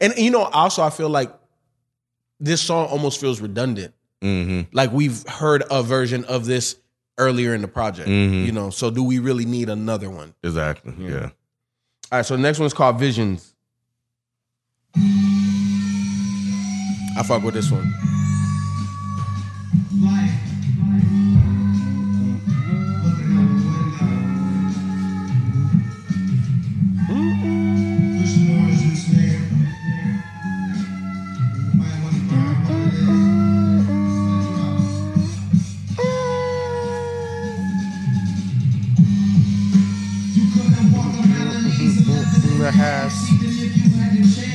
[0.00, 1.32] And you know, also I feel like
[2.40, 3.94] this song almost feels redundant.
[4.22, 4.74] Mm-hmm.
[4.74, 6.76] Like we've heard a version of this
[7.18, 8.08] earlier in the project.
[8.08, 8.44] Mhm.
[8.46, 10.34] You know, so do we really need another one?
[10.42, 10.94] Exactly.
[10.98, 11.30] Yeah.
[12.12, 13.54] All right, so the next one's called Visions.
[17.18, 17.92] I fuck with this one.
[20.02, 20.45] Life.
[42.70, 44.45] Has.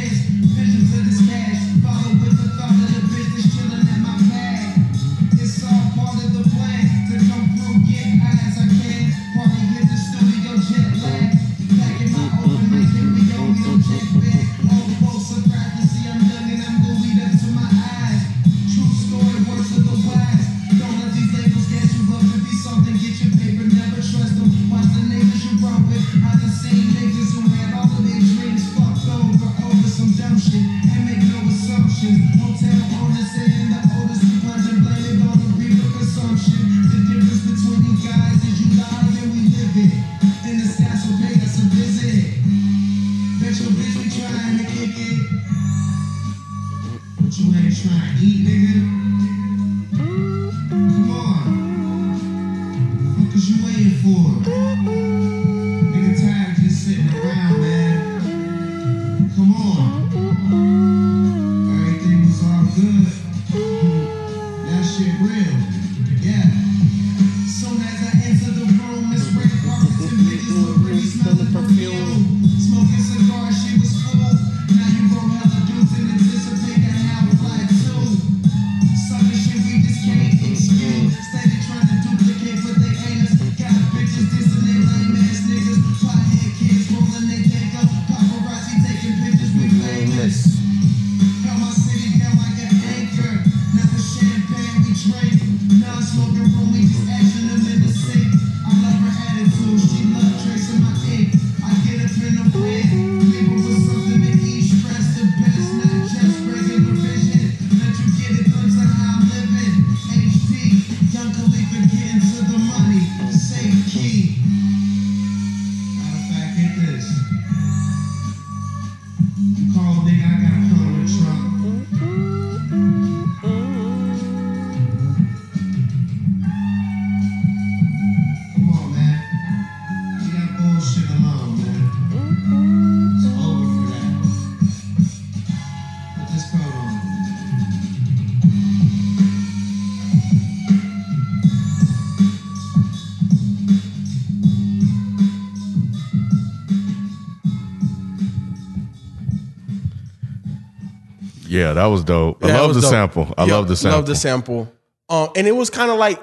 [151.61, 152.43] Yeah, that was dope.
[152.43, 152.89] I Yeah, love the dope.
[152.89, 153.33] sample.
[153.37, 153.97] I Yeah, love the sample.
[153.99, 154.73] Love the sample.
[155.09, 156.19] Um, and it was kind of like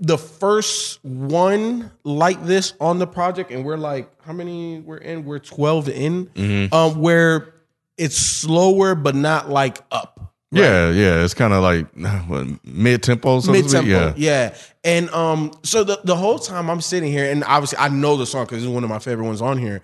[0.00, 5.24] the first one like this on the project, and we're like, how many we're in?
[5.24, 6.26] We're twelve in.
[6.26, 6.74] Mm-hmm.
[6.74, 7.54] Um, where
[7.98, 10.18] it's slower but not like up.
[10.50, 11.24] Yeah, yeah.
[11.24, 11.86] It's kind of like
[12.64, 13.40] mid tempo.
[13.50, 13.88] mid tempo.
[13.88, 14.12] Yeah.
[14.16, 14.54] Yeah.
[14.84, 18.26] And um, so the, the whole time I'm sitting here, and obviously I know the
[18.26, 19.82] song because it's one of my favorite ones on here.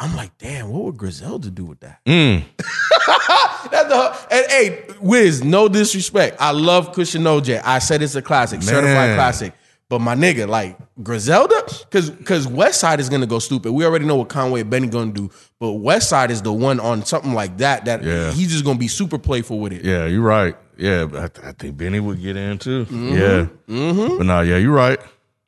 [0.00, 2.04] I'm like, damn, what would Griselda do with that?
[2.06, 2.44] Mm.
[3.70, 6.36] That's the and hey, Wiz, no disrespect.
[6.40, 7.60] I love Kush and OJ.
[7.64, 9.54] I said it's a classic, certified classic.
[9.88, 13.72] But my nigga, like Griselda, because because Westside is gonna go stupid.
[13.72, 17.04] We already know what Conway and Benny gonna do, but Westside is the one on
[17.06, 18.30] something like that that Yeah.
[18.32, 19.84] he's just gonna be super playful with it.
[19.84, 20.54] Yeah, you're right.
[20.76, 22.84] Yeah, but I, th- I think Benny would get in too.
[22.84, 23.12] Mm-hmm.
[23.16, 24.18] Yeah, mm-hmm.
[24.18, 25.00] but no, yeah, you're right.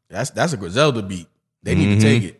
[0.09, 1.28] That's that's a Griselda beat.
[1.62, 2.01] They need to mm-hmm.
[2.01, 2.39] take it.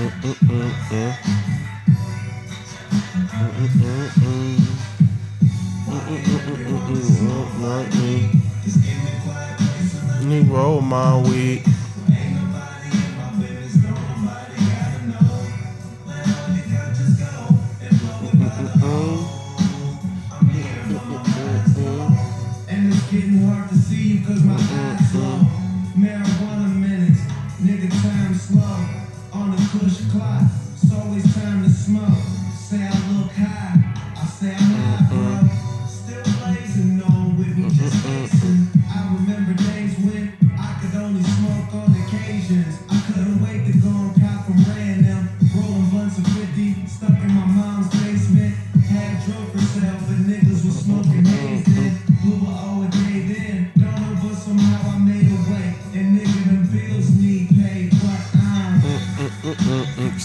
[0.00, 0.08] Me
[10.42, 10.80] roll
[23.10, 25.40] getting hard to see you cause my eyes low.
[25.98, 26.39] Marijuana
[30.10, 30.42] push clock,
[30.72, 32.18] it's always time to smoke.
[32.56, 33.76] Say I look high,
[34.16, 35.29] I say I'm high,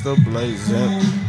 [0.06, 1.25] Still blazing.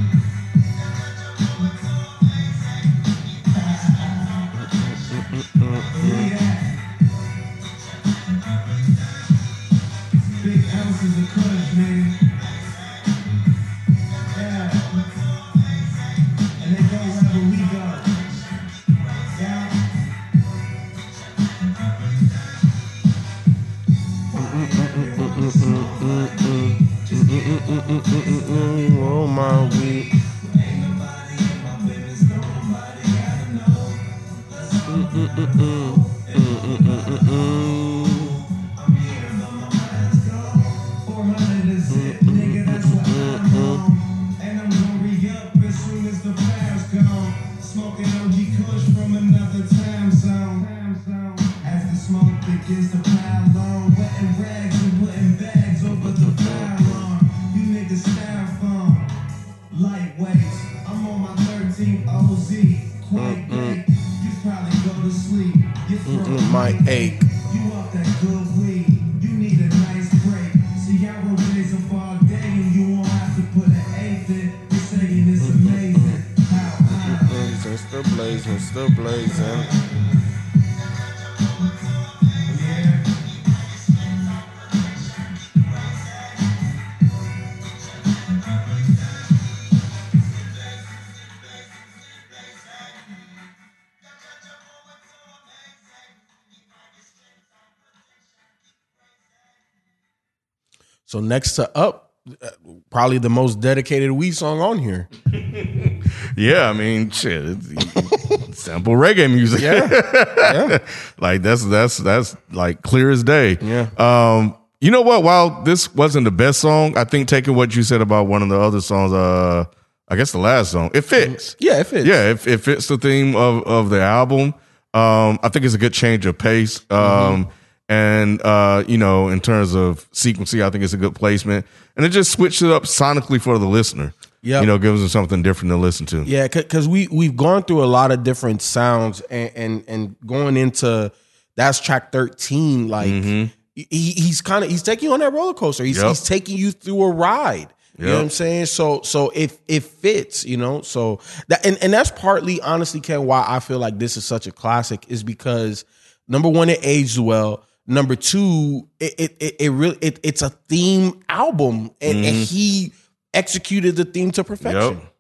[101.28, 102.12] Next to up,
[102.42, 102.48] uh,
[102.90, 105.08] probably the most dedicated weed song on here.
[106.36, 109.60] Yeah, I mean, shit, it's sample reggae music.
[109.62, 109.88] Yeah,
[110.36, 110.78] yeah.
[111.18, 113.56] like that's that's that's like clear as day.
[113.60, 113.88] Yeah.
[113.96, 115.22] Um, you know what?
[115.22, 118.50] While this wasn't the best song, I think taking what you said about one of
[118.50, 119.64] the other songs, uh,
[120.08, 121.56] I guess the last song, it fits.
[121.58, 122.06] Yeah, it fits.
[122.06, 124.54] Yeah, it, it fits the theme of of the album.
[124.92, 126.84] Um, I think it's a good change of pace.
[126.90, 127.48] Um,
[127.88, 131.66] and uh, you know, in terms of sequencing, I think it's a good placement,
[131.96, 134.12] and it just switched it up sonically for the listener.
[134.42, 136.22] Yeah, you know, gives them something different to listen to.
[136.22, 140.56] Yeah, because we we've gone through a lot of different sounds, and and, and going
[140.56, 141.10] into
[141.56, 142.88] that's track thirteen.
[142.88, 143.56] Like he,
[143.90, 145.84] he's kind of he's taking you on that roller coaster.
[145.84, 146.08] He's Yep.
[146.08, 147.68] he's taking you through a ride.
[147.98, 148.66] You know what I'm saying?
[148.66, 150.44] So so if it fits.
[150.44, 150.82] You know.
[150.82, 154.46] So that and and that's partly honestly, Ken, why I feel like this is such
[154.46, 155.84] a classic is because
[156.28, 157.64] number one, it aged well.
[157.86, 162.42] Number two, it it it, it really it, it's a theme album, and, and mm-hmm.
[162.42, 162.92] he
[163.32, 164.94] executed the theme to perfection.
[164.94, 165.12] Yep.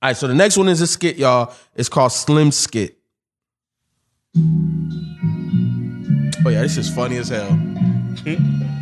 [0.00, 1.52] All right, so the next one is a skit, y'all.
[1.74, 2.98] It's called Slim Skit.
[6.44, 7.50] Oh yeah, this is funny as hell.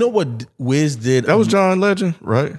[0.00, 1.24] know what Wiz did?
[1.26, 2.56] That was John Legend, right?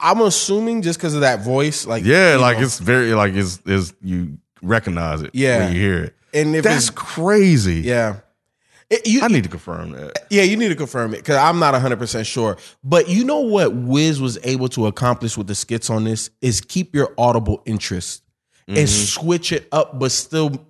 [0.00, 3.58] I'm assuming just because of that voice, like Yeah, like know, it's very like it's
[3.66, 5.58] is you recognize it Yeah.
[5.58, 6.14] when you hear it.
[6.32, 7.82] and if That's crazy.
[7.82, 8.16] yeah,
[8.90, 10.26] It- you, I need to confirm that.
[10.30, 12.56] Yeah, you need to confirm it because I'm not 100% sure.
[12.82, 16.60] But you know what Wiz was able to accomplish with the skits on this is
[16.60, 18.22] keep your audible interest
[18.66, 18.86] and mm-hmm.
[18.86, 20.66] switch it up, but still,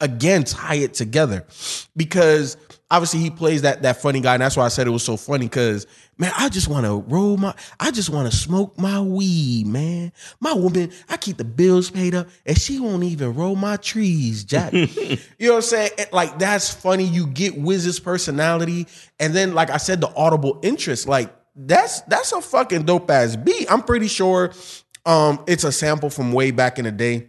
[0.00, 1.46] again, tie it together.
[1.96, 2.56] Because
[2.90, 5.16] obviously he plays that that funny guy, and that's why I said it was so
[5.16, 5.46] funny.
[5.46, 5.86] Because
[6.16, 10.12] man, I just want to roll my, I just want to smoke my weed, man.
[10.40, 14.44] My woman, I keep the bills paid up, and she won't even roll my trees,
[14.44, 14.72] Jack.
[14.72, 15.90] you know what I'm saying?
[16.12, 17.04] Like that's funny.
[17.04, 18.86] You get Wiz's personality,
[19.18, 21.08] and then like I said, the audible interest.
[21.08, 23.70] Like that's that's a fucking dope ass beat.
[23.70, 24.52] I'm pretty sure
[25.06, 27.28] um it's a sample from way back in the day.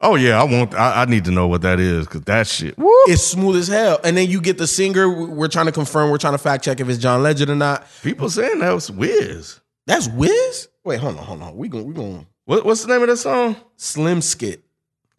[0.00, 0.74] Oh yeah, I want.
[0.74, 2.76] I, I need to know what that is because that shit.
[2.76, 2.90] Woo.
[3.06, 3.98] It's smooth as hell.
[4.04, 5.08] And then you get the singer.
[5.08, 6.10] We're trying to confirm.
[6.10, 7.86] We're trying to fact check if it's John Legend or not.
[8.02, 9.60] People saying that was Wiz.
[9.86, 10.68] That's Wiz.
[10.84, 11.56] Wait, hold on, hold on.
[11.56, 13.56] We going we going What, what's the name of that song?
[13.76, 14.62] Slim Skit.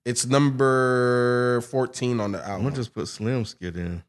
[0.06, 2.64] It's number fourteen on the I'm album.
[2.66, 4.04] gonna just put Slim Skit in.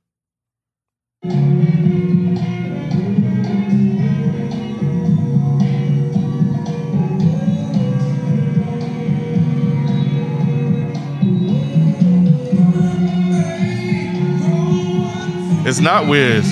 [15.68, 16.46] It's not Wiz.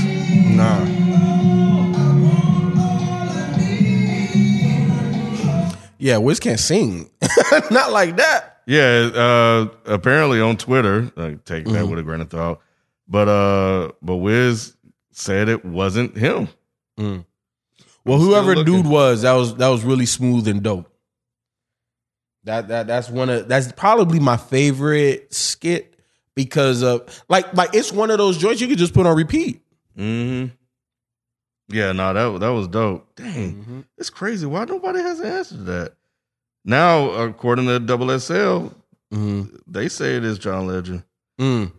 [0.54, 0.84] Nah.
[5.98, 7.08] Yeah, Wiz can't sing.
[7.70, 8.60] Not like that.
[8.66, 11.90] Yeah, uh, apparently on Twitter, like, take that Mm-hmm.
[11.90, 12.60] with a grain of salt.
[13.08, 14.76] But uh, but Wiz
[15.12, 16.48] said it wasn't him.
[16.98, 17.24] Well,
[18.04, 20.92] still whoever dude was, that was that was really smooth and dope.
[22.44, 25.95] That that that's one of that's probably my favorite skit
[26.36, 29.60] because of like like it's one of those joints you could just put on repeat.
[29.96, 30.46] hmm
[31.68, 33.16] Yeah, no, that that was dope.
[33.16, 33.80] Dang, Mm-hmm.
[33.98, 34.46] it's crazy.
[34.46, 35.92] Why nobody has an answer to that?
[36.64, 38.68] Now, according to Double XL,
[39.12, 39.42] Mm-hmm.
[39.66, 41.02] they say it is John Legend.
[41.40, 41.72] Mm.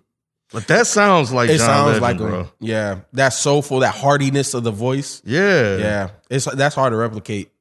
[0.53, 2.39] But that sounds like It John sounds Legend, like bro.
[2.41, 5.21] a, yeah, that soulful, that heartiness of the voice.
[5.25, 7.51] Yeah, Yeah, it's that's hard to replicate.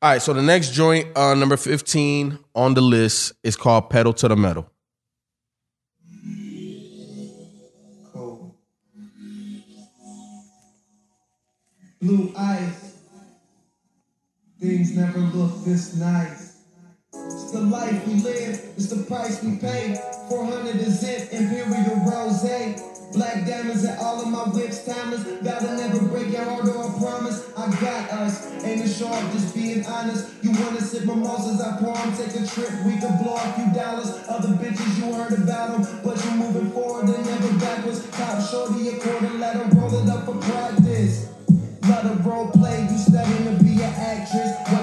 [0.00, 4.12] All right, so the next joint, uh, number fifteen on the list, is called "Pedal
[4.14, 4.68] to the Metal."
[12.02, 12.98] Blue eyes.
[14.58, 16.64] Things never look this nice.
[17.14, 19.94] It's the life we live, it's the price we pay.
[20.28, 22.42] 400 is it, Imperial Rose.
[23.12, 25.22] Black diamonds and all of my whips, timers.
[25.44, 27.46] Gotta never break your heart or a promise.
[27.56, 30.26] I got us, ain't it sharp, just being honest.
[30.42, 33.70] You wanna sip mimosas, I pour 'em, take a trip, we could blow a few
[33.78, 34.10] dollars.
[34.28, 38.02] Other bitches, you heard about them, but you're moving forward and never backwards.
[38.10, 41.31] Top shorty, a quarter, let 'em roll it up for practice.
[42.02, 44.81] Let her role play, you studying to be an actress.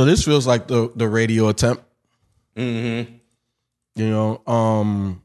[0.00, 1.84] So this feels like the the radio attempt.
[2.56, 3.16] Mm-hmm.
[3.96, 5.22] You know, um,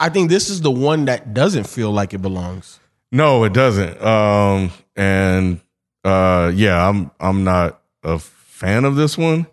[0.00, 2.80] I think this is the one that doesn't feel like it belongs.
[3.12, 4.00] No, it doesn't.
[4.02, 5.60] Um, and
[6.06, 9.46] uh, yeah, I'm I'm not a fan of this one.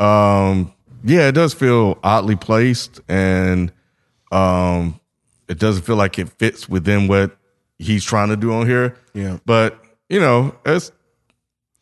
[0.00, 0.72] Um,
[1.04, 3.70] yeah, it does feel oddly placed, and
[4.32, 4.98] um,
[5.46, 7.36] it doesn't feel like it fits within what
[7.78, 8.96] he's trying to do on here.
[9.12, 9.38] Yeah.
[9.46, 10.90] But you know, it's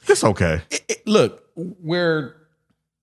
[0.06, 0.60] it's okay.
[0.70, 2.36] It- it- look, we're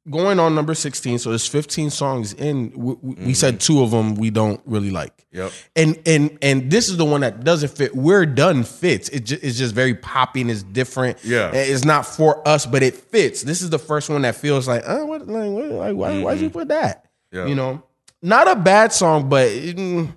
[0.09, 2.71] going on number 16 so there's 15 songs in.
[2.71, 3.31] We, we mm-hmm.
[3.33, 5.25] said two of them we don't really like.
[5.31, 5.51] Yep.
[5.75, 7.95] And and and this is the one that doesn't fit.
[7.95, 9.09] We're done fits.
[9.09, 11.23] It ju- it's just very poppy and it's different.
[11.23, 11.51] Yeah.
[11.53, 13.43] It's not for us but it fits.
[13.43, 16.23] This is the first one that feels like oh what like, what, like why, mm-hmm.
[16.23, 16.59] why'd you mm-hmm.
[16.59, 17.05] put that?
[17.31, 17.45] Yeah.
[17.45, 17.83] you know?
[18.21, 20.11] Not a bad song but mm,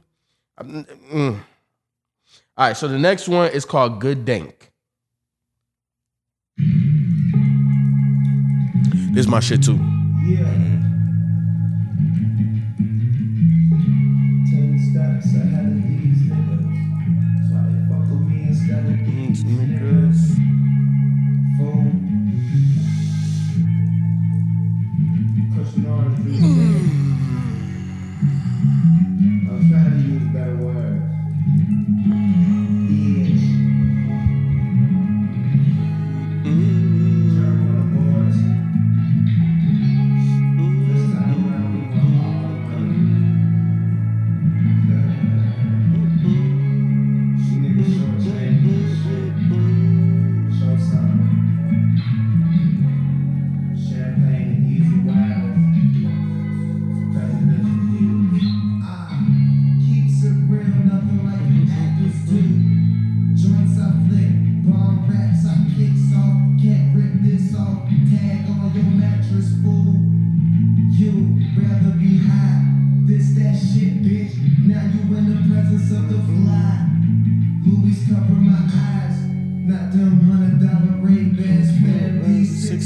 [0.60, 1.40] mm.
[2.56, 4.61] all right so the next one is called good dank.
[9.12, 9.74] This is my shit too.
[9.74, 10.38] Yeah.
[10.40, 10.91] Mm-hmm.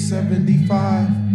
[0.08, 1.25] 75.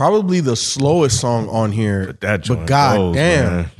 [0.00, 2.06] Probably the slowest song on here.
[2.06, 3.44] But that but god goes, damn.
[3.56, 3.70] man.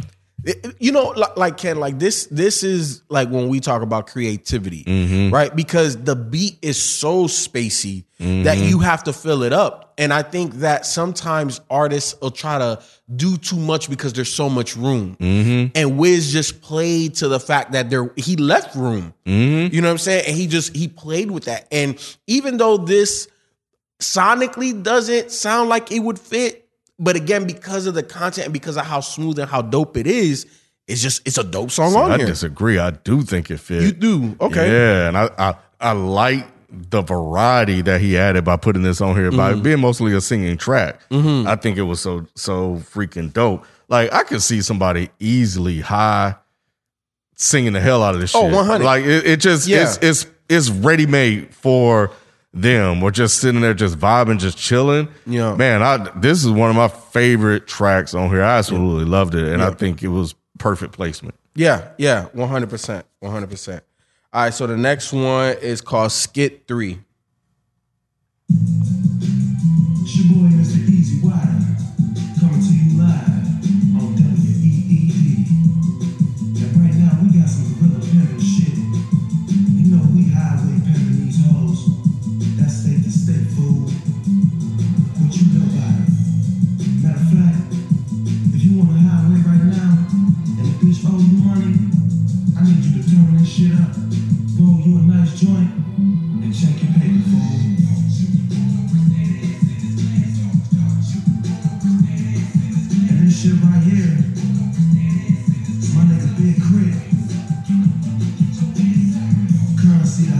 [0.44, 3.80] It- it- you know, like, like Ken, like this, this is like when we talk
[3.80, 5.32] about creativity, Mm-hmm.
[5.34, 5.54] right?
[5.56, 8.68] Because the beat is so spacey that Mm-hmm.
[8.68, 9.94] you have to fill it up.
[9.96, 12.82] And I think that sometimes artists will try to
[13.16, 15.16] do too much because there's so much room.
[15.20, 15.72] Mm-hmm.
[15.74, 19.14] And Wiz just played to the fact that there he left room.
[19.24, 19.74] Mm-hmm.
[19.74, 20.24] You know what I'm saying?
[20.26, 21.66] And he just he played with that.
[21.72, 23.26] And even though this
[24.00, 26.68] sonically doesn't sound like it would fit,
[26.98, 30.06] but again, because of the content and because of how smooth and how dope it
[30.06, 30.46] is,
[30.88, 32.26] it's just it's a dope song on I here.
[32.26, 32.78] I disagree.
[32.78, 33.84] I do think it fits.
[33.84, 34.70] You do okay.
[34.70, 39.16] Yeah, and I, I I like the variety that he added by putting this on
[39.16, 39.62] here by Mm-hmm.
[39.62, 41.00] being mostly a singing track.
[41.10, 43.64] I think it was so so freaking dope.
[43.88, 46.34] Like I could see somebody easily high
[47.36, 48.52] singing the hell out of this Oh, shit.
[48.54, 48.84] 100.
[48.84, 49.82] Like it, it just Yeah.
[49.84, 52.10] it's it's it's ready made for
[52.52, 55.08] them or just sitting there just vibing, just chilling.
[55.26, 55.54] Yeah.
[55.54, 58.42] Man, I this is one of my favorite tracks on here.
[58.42, 59.10] I absolutely yeah.
[59.10, 59.48] loved it.
[59.48, 59.68] And yeah.
[59.68, 61.34] I think it was perfect placement.
[61.54, 63.02] Yeah, yeah, 100%.
[63.22, 63.80] 100%.
[64.32, 67.00] All right, so the next one is called Skit 3.
[93.10, 93.96] This shit up.
[94.56, 97.40] You a nice joint, and check your paper.
[103.08, 104.14] And this shit right here
[105.96, 106.94] my nigga Big Crit.
[109.76, 110.38] Curren$y the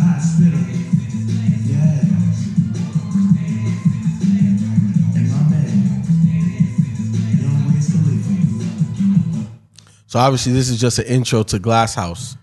[10.07, 12.37] So obviously, this is just an intro to Glass House.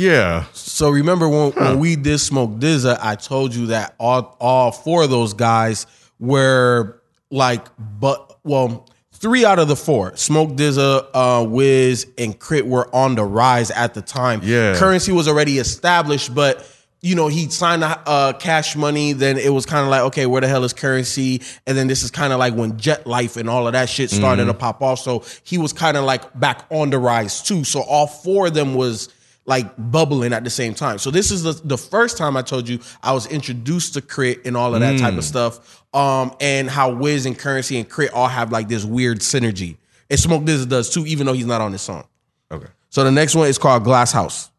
[0.00, 0.46] Yeah.
[0.54, 5.02] So remember when, when we did Smoke DZA, I told you that all all four
[5.02, 5.86] of those guys
[6.18, 12.66] were like, but well, three out of the four, Smoke DZA, uh, Wiz, and K.R.I.T.
[12.66, 14.40] were on the rise at the time.
[14.42, 14.74] Yeah.
[14.78, 16.66] Curren$y was already established, but.
[17.02, 19.14] You know, he signed uh, Cash Money.
[19.14, 21.40] Then it was kind of like, okay, where the hell is Curren$y?
[21.66, 24.10] And then this is kind of like when Jet Life and all of that shit
[24.10, 24.98] started to pop off.
[24.98, 27.64] So he was kind of like back on the rise too.
[27.64, 29.08] So all four of them was
[29.50, 30.98] like bubbling at the same time.
[30.98, 34.42] So this is the, the first time I told you I was introduced to K.R.I.T.
[34.44, 35.84] and all of that type of stuff.
[35.92, 38.14] Um, and how Wiz and Curren$y and K.R.I.T.
[38.14, 39.76] all have like this weird synergy.
[40.08, 42.06] And Smoke DZA does too, even though he's not on this song.
[42.52, 42.68] Okay.
[42.90, 44.50] So the next one is called Glass House.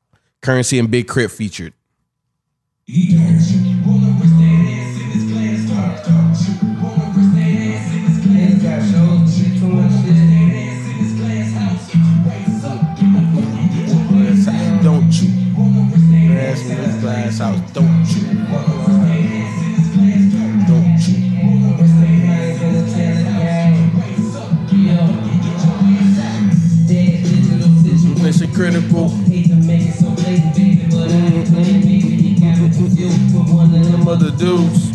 [0.41, 1.35] Curren$y and Big K.R.I.T.
[1.35, 1.73] featured.
[2.85, 3.70] Don't
[17.31, 17.71] glass house.
[17.71, 18.21] Don't you?
[20.67, 21.17] Don't you?
[28.23, 29.07] Mission critical.
[33.81, 34.91] Them other dudes.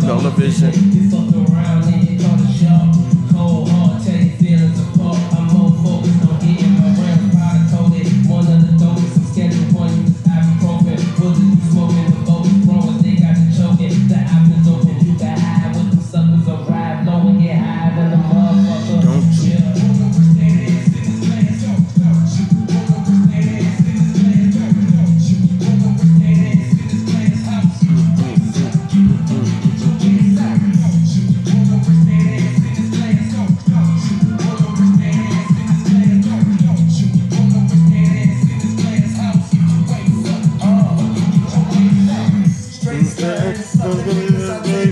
[0.00, 1.89] Television.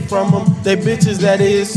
[0.08, 1.76] From them, they bitches that is.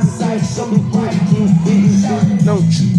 [0.00, 1.12] Of sight, show me right.
[2.00, 2.98] Shout Don't you?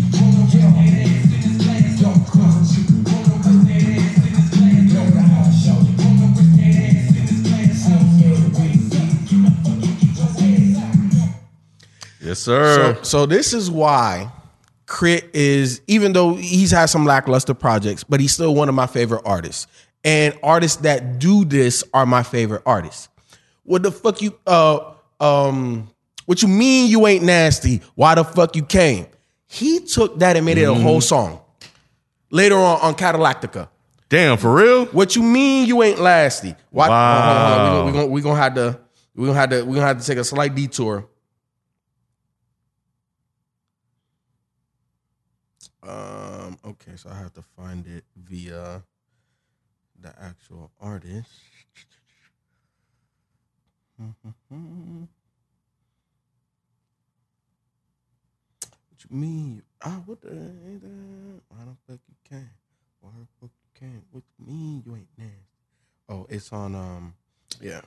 [12.22, 12.96] Yes, sir.
[12.96, 14.32] So, so this is why
[15.00, 15.30] K.R.I.T.
[15.34, 19.22] is, even though he's had some lackluster projects, but he's still one of my favorite
[19.26, 19.68] artists.
[20.04, 23.10] And artists that do this are my favorite artists.
[23.64, 25.90] What the fuck you uh um
[26.26, 27.82] what you mean you ain't nasty?
[27.96, 29.08] Why the fuck you came?
[29.48, 31.42] He took that and made it a whole song.
[32.32, 33.68] Later on on Cadillactica.
[34.08, 34.86] Damn, for real?
[34.88, 36.56] What you mean you ain't nasty?
[36.72, 36.90] Why?
[36.90, 37.22] Wow.
[37.22, 37.86] Hold on, hold on.
[37.86, 38.80] We gonna we gonna have to
[39.16, 41.09] we gonna have to we gonna have to take a slight detour.
[45.90, 46.58] Um.
[46.64, 48.84] Okay, so I have to find it via
[50.00, 51.30] the actual artist.
[53.98, 54.18] What
[59.10, 59.64] you mean?
[59.82, 60.30] Ah, what the?
[61.48, 62.50] Why the fuck you came?
[63.02, 64.04] Why the fuck you came?
[64.12, 65.34] What you mean you ain't nasty?
[66.08, 67.16] Oh, it's on um,
[67.62, 67.82] yeah,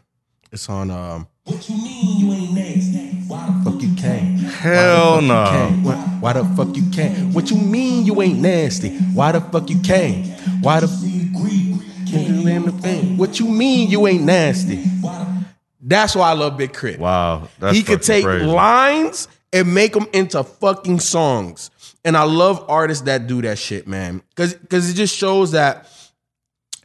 [0.50, 1.28] it's on um.
[1.44, 3.08] What you mean you ain't nasty?
[3.26, 4.36] Why the Fuck you came.
[4.38, 5.46] Hell Why the fuck you no.
[5.50, 5.82] came?
[5.84, 7.32] Why, why the fuck you came?
[7.32, 8.96] What you mean you ain't nasty?
[8.98, 10.24] Why the fuck you came?
[10.62, 11.08] Why the fuck
[13.16, 14.84] what you mean you ain't nasty?
[15.80, 16.98] That's why I love Big Crit.
[17.00, 17.48] Wow.
[17.58, 18.44] That's he could take crazy.
[18.44, 21.70] lines and make them into fucking songs.
[22.04, 24.22] And I love artists that do that shit, man.
[24.36, 25.88] Cause cause it just shows that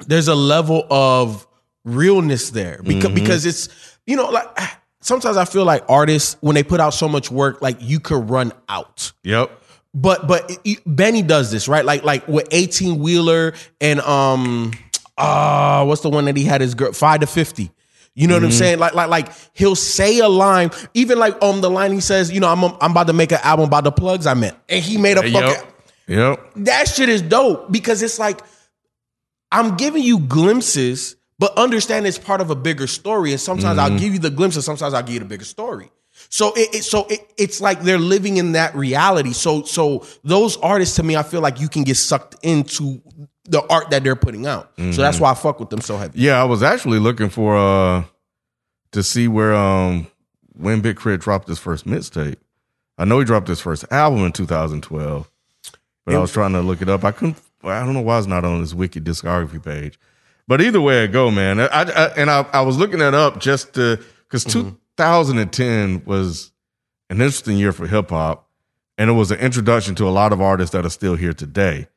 [0.08, 1.46] there's a level of
[1.84, 2.80] realness there.
[2.84, 3.14] Because Mm-hmm.
[3.16, 4.48] because it's, you know, like
[5.02, 8.30] sometimes I feel like artists, when they put out so much work, like you could
[8.30, 9.12] run out.
[9.24, 9.52] Yep.
[9.94, 11.86] But but it- it- Benny does this, right?
[11.86, 14.72] Like like with 18 Wheeler and um
[15.18, 17.72] uh what's the one that he had his girl 5 to 50.
[18.14, 18.58] You know what I'm Mm-hmm.
[18.58, 18.80] saying?
[18.80, 22.40] Like like like he'll say a line, even like um the line he says, you
[22.40, 24.56] know, I'm I'm about to make an album about the plugs I met.
[24.70, 25.74] And he made a fucking Yep.
[26.08, 26.52] Yep.
[26.58, 28.40] that shit is dope because it's like
[29.52, 33.32] I'm giving you glimpses, but understand it's part of a bigger story.
[33.32, 33.94] And sometimes Mm-hmm.
[33.94, 35.92] I'll give you the glimpses, sometimes I'll give you the bigger story.
[36.30, 39.34] So it, it so it, it's like they're living in that reality.
[39.34, 43.02] So so those artists to me, I feel like you can get sucked into
[43.46, 44.72] the art that they're putting out.
[44.78, 45.02] So Mm-hmm.
[45.02, 46.20] that's why I fuck with them so heavy.
[46.20, 48.04] Yeah, I was actually looking for uh
[48.94, 50.08] to see where um
[50.54, 51.22] when Big K.R.I.T.
[51.22, 52.38] dropped his first mixtape.
[52.98, 55.30] I know he dropped his first album in 2012,
[56.04, 57.04] but I was trying to look it up.
[57.04, 57.38] I couldn't.
[57.64, 60.00] I don't know why it's not on his wiki discography page.
[60.48, 61.60] But either way I go, man.
[61.60, 64.70] I, I and I, I was looking that up just to because mm-hmm.
[64.98, 66.52] 2010 was
[67.10, 68.50] an interesting year for hip hop,
[68.98, 71.88] and it was an introduction to a lot of artists that are still here today.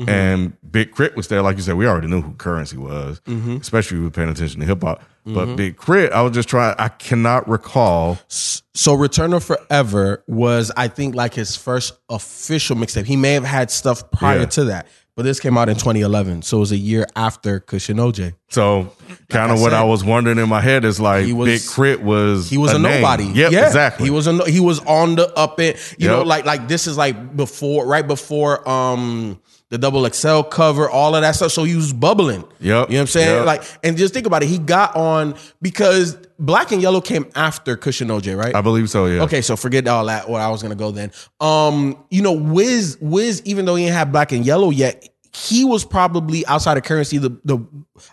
[0.00, 0.08] Mm-hmm.
[0.08, 1.16] And Big K.R.I.T.
[1.16, 1.74] was there, like you said.
[1.74, 3.56] We already knew who Curren$y was, mm-hmm.
[3.56, 5.02] especially if we were paying attention to hip hop.
[5.24, 6.74] But Big K.R.I.T., I was just trying.
[6.78, 8.18] I cannot recall.
[8.28, 13.04] So Return of 4Eva was, I think, like his first official mixtape.
[13.04, 14.46] He may have had stuff prior Yeah.
[14.46, 16.42] to that, but this came out in 2011.
[16.42, 18.32] So it was a year after Kush and OJ.
[18.48, 18.90] So
[19.28, 22.02] kind of what I was wondering in my head is like He was- Big K.R.I.T.
[22.02, 23.00] was He was a, name.
[23.02, 23.24] nobody.
[23.24, 24.04] Yep, yeah, exactly.
[24.06, 26.86] He was a no- he was on the up and you know like like this
[26.86, 29.38] is like before right before um
[29.72, 31.50] the double XL cover, all of that stuff.
[31.50, 32.42] So he was bubbling.
[32.42, 32.60] Yep.
[32.60, 33.36] You know what I'm saying?
[33.38, 33.46] Yep.
[33.46, 34.50] Like, and just think about it.
[34.50, 38.54] He got on because Black and Yellow came after Kush and OJ, right?
[38.54, 39.06] I believe so.
[39.06, 39.22] Yeah.
[39.22, 40.28] Okay, so forget all that.
[40.28, 41.10] Where I was gonna go then.
[41.40, 45.64] Um, you know, Wiz, Wiz, even though he didn't have black and yellow yet, he
[45.64, 47.58] was probably outside of Curren$y the the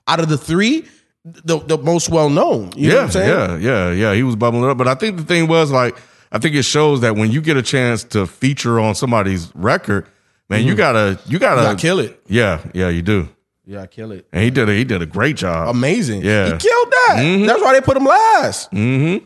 [0.08, 0.86] out of the three,
[1.26, 2.72] the the most well known.
[2.74, 3.30] You know what yeah, I'm saying?
[3.30, 4.14] yeah, yeah, yeah.
[4.14, 5.98] He was bubbling up, but I think the thing was like,
[6.32, 10.08] I think it shows that when you get a chance to feature on somebody's record,
[10.50, 11.68] man, you gotta, you gotta, Mm-hmm.
[11.70, 12.22] You gotta kill it.
[12.28, 13.30] Yeah, yeah, you do.
[13.66, 14.28] Yeah, kill it.
[14.32, 15.70] And he did, a, he did a great job.
[15.70, 16.22] Amazing.
[16.24, 16.46] Yeah.
[16.46, 17.44] He killed that.
[17.48, 18.72] That's why they put him last.
[18.72, 19.26] mm-hmm.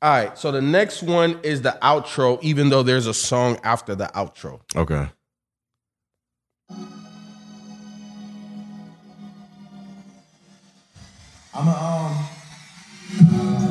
[0.00, 0.36] All right.
[0.38, 4.60] So the next one is the outro, even though there's a song after the outro.
[4.76, 5.08] Okay.
[11.54, 12.24] I'm a
[13.20, 13.67] um.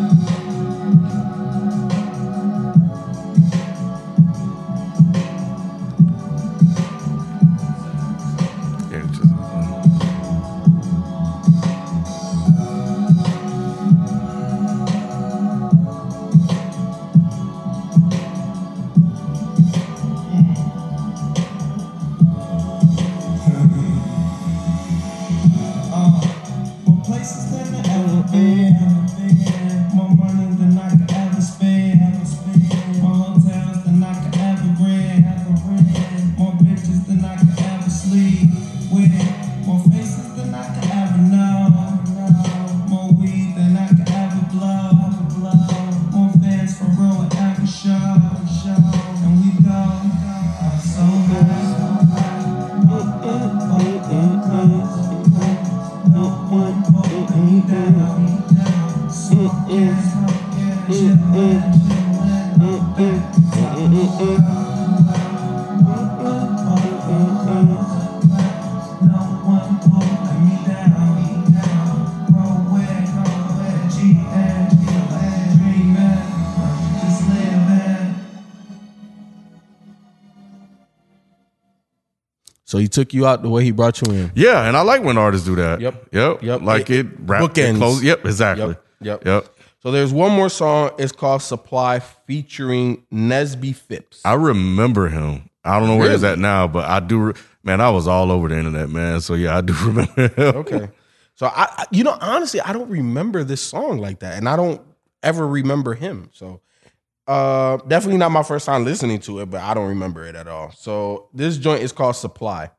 [82.98, 84.32] Took you out the way he brought you in.
[84.36, 85.80] Yeah, and I like when artists do that.
[85.80, 86.08] Yep.
[86.12, 86.42] Yep.
[86.44, 86.62] Yep.
[86.64, 87.78] Like It- it, wrap it bookends.
[87.78, 88.04] close.
[88.04, 88.68] Yep, exactly.
[88.70, 88.84] Yep.
[89.02, 89.26] Yep.
[89.26, 89.48] Yep.
[89.84, 90.90] So there's one more song.
[90.98, 94.22] It's called Supply featuring Nesby Phipps.
[94.26, 95.50] I remember him.
[95.64, 97.20] I don't know where he's at now, but I do.
[97.20, 97.34] re-
[97.64, 99.22] Man, I was all over the internet, man.
[99.22, 100.56] So yeah, I do remember him.
[100.58, 100.90] Okay.
[101.36, 104.56] So I, I- you know, honestly, I don't remember this song like that, and I
[104.56, 104.82] don't
[105.22, 106.30] ever remember him.
[106.34, 106.62] So,
[107.28, 110.48] uh, definitely not my first time listening to it, but I don't remember it at
[110.48, 110.72] all.
[110.72, 112.72] So this joint is called Supply.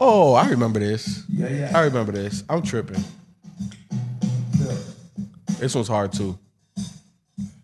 [0.00, 1.22] Oh, I remember this.
[1.28, 1.72] Yeah, yeah.
[1.74, 2.44] I remember this.
[2.48, 3.02] I'm tripping.
[5.58, 6.38] This one's hard too.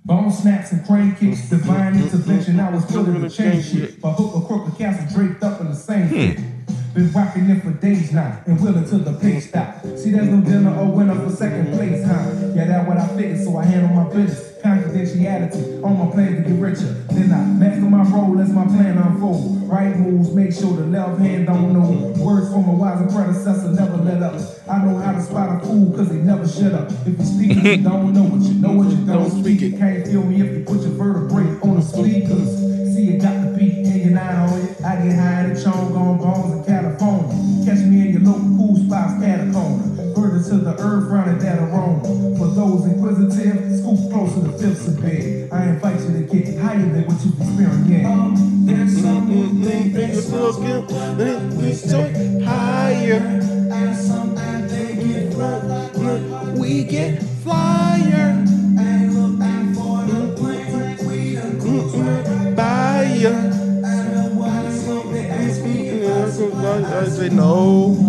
[0.07, 2.03] Bone snaps and crane kicks, divine hmm.
[2.05, 2.59] intervention.
[2.59, 4.01] I was willing to change shit.
[4.01, 6.15] By hook or crook, a castle draped up in the same hmm.
[6.15, 6.95] fit.
[6.95, 9.83] Been rocking it for days now, and willing to the pace stop.
[9.97, 12.53] See, there's no dinner or winner for second place, huh?
[12.55, 14.50] Yeah, that's what I figured, so I handle my business.
[14.63, 16.93] Confidentiality on my plan to get richer.
[17.09, 19.67] Then I master my role as my plan unfold.
[19.69, 22.13] Right moves, make sure the left hand don't know.
[22.23, 24.35] Words from a wiser predecessor never let up.
[24.69, 26.91] I know how to spot a fool, cause they never shut up.
[27.07, 29.79] If you speak it, you don't know what you know what you don't speak it.
[29.79, 32.59] Can't feel me if you put your vertebrae on the speakers.
[32.95, 34.85] See, it got the beat and you're not on it.
[34.85, 37.65] I get high at chong on bones in California.
[37.65, 39.80] Catch me in your local cool spots, catacomb.
[40.51, 42.03] Further to the earth, round at that aroma.
[42.37, 45.53] For those inquisitive, scoop closer to fifths a bit.
[45.53, 48.07] I invite you to get higher than what you've experienced.
[48.07, 50.27] Um, there's some things
[51.57, 53.23] we stay higher.
[53.73, 56.59] And some they get rough.
[56.59, 58.45] We get flyer
[58.77, 61.07] Ain't looking for the plane.
[61.07, 63.31] We done cruise right by ya.
[63.31, 68.00] And what smoke they ask me if I I say no.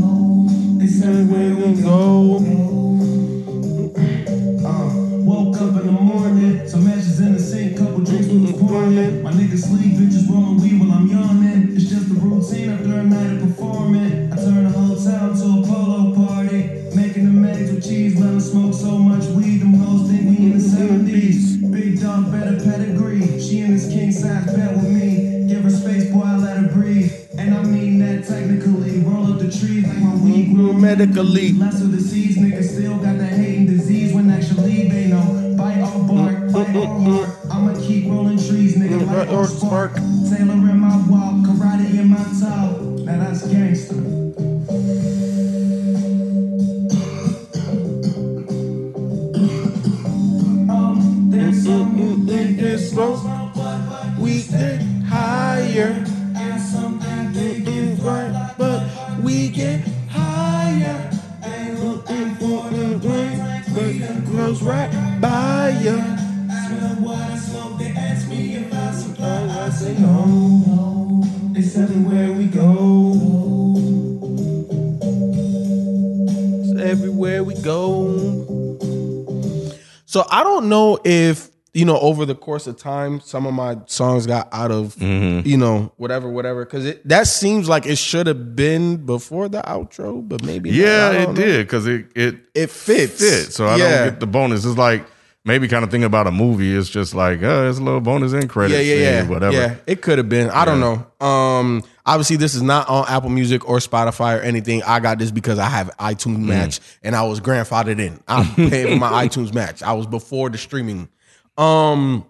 [81.81, 85.47] You know over the course of time some of my songs got out of Mm-hmm.
[85.47, 89.61] you know whatever whatever because it that seems like it should have been before the
[89.75, 91.35] outro, but maybe Yeah, it know.
[91.35, 93.19] did because it it It fits.
[93.19, 93.51] fit.
[93.53, 93.89] So I Yeah.
[93.89, 94.63] don't get the bonus.
[94.65, 95.03] It's like
[95.43, 96.75] maybe kind of thinking about a movie.
[96.77, 98.85] It's just like, uh, it's a little bonus in credits.
[98.85, 99.27] Yeah, yeah, yeah.
[99.27, 99.57] Whatever.
[99.57, 100.51] Yeah, it could have been.
[100.51, 100.97] I don't know.
[101.25, 104.83] Um, obviously, this is not on Apple Music or Spotify or anything.
[104.83, 106.45] I got this because I have iTunes Mm.
[106.45, 108.19] Match and I was grandfathered in.
[108.27, 109.81] I'm paying for my iTunes Match.
[109.81, 111.09] I was before the streaming.
[111.57, 112.25] Um,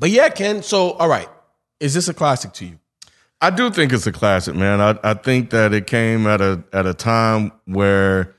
[0.00, 0.62] but yeah, Ken.
[0.62, 1.28] So, all right,
[1.80, 2.78] is this a classic to you?
[3.40, 4.80] I do think it's a classic, man.
[4.80, 8.34] I, I think that it came at a at a time where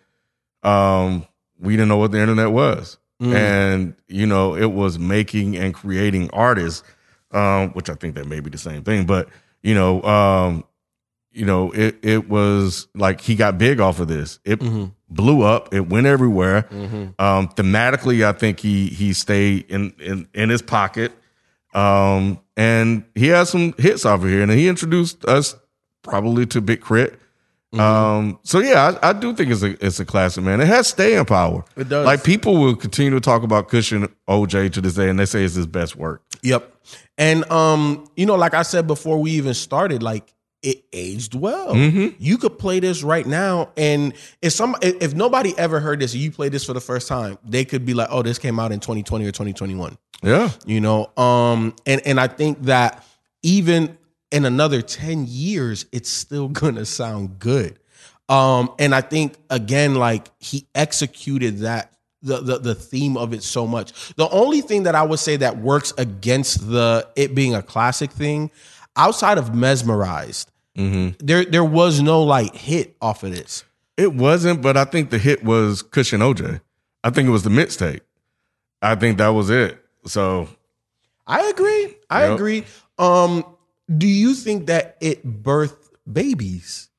[0.64, 1.28] um,
[1.60, 6.30] we didn't know what the internet was, and you know it was making and creating
[6.32, 6.84] artists,
[7.32, 9.06] um, which I think that may be the same thing.
[9.06, 9.30] But
[9.62, 10.64] you know, um,
[11.32, 14.40] you know, it it was like he got big off of this.
[14.44, 14.60] It
[15.10, 15.74] blew up.
[15.74, 16.68] It went everywhere.
[17.20, 21.12] Um, thematically, I think he he stayed in in in his pocket.
[21.74, 25.56] Um, and he has some hits over here, and he introduced us
[26.04, 27.20] probably to Big Crit.
[27.74, 30.62] Um, so yeah, I, I do think it's a it's a classic, man.
[30.62, 31.66] It has staying power.
[31.76, 32.06] It does.
[32.06, 35.26] Like people will continue to talk about Kush and OJ to this day, and they
[35.26, 36.22] say it's his best work.
[36.42, 36.74] Yep.
[37.18, 40.34] And um, you know, like I said before we even started, like
[40.66, 41.76] it aged well.
[41.76, 46.14] You could play this right now, and if some if if nobody ever heard this,
[46.16, 48.72] you play this for the first time, they could be like, "Oh, this came out
[48.72, 53.06] in 2020 or 2021." Yeah, You know, um, and and I think that
[53.44, 53.98] even
[54.32, 57.80] in another 10 years, it's still gonna sound good.
[58.28, 61.92] Um, and I think again, like he executed that
[62.24, 64.16] the, the the theme of it so much.
[64.16, 68.12] The only thing that I would say that works against the it being a classic
[68.12, 68.50] thing,
[68.96, 73.64] outside of mesmerized, there there was no like hit off of this.
[73.98, 76.60] it wasn't, but I think the hit was Kush and OJ.
[77.04, 78.02] I think it was the mixtape.
[78.82, 79.82] I think that was it.
[80.06, 80.48] So
[81.26, 81.96] I agree.
[82.10, 82.34] I Yep.
[82.36, 82.66] agree.
[82.98, 83.46] Um,
[83.98, 85.78] do you think that it birthed
[86.12, 86.90] babies?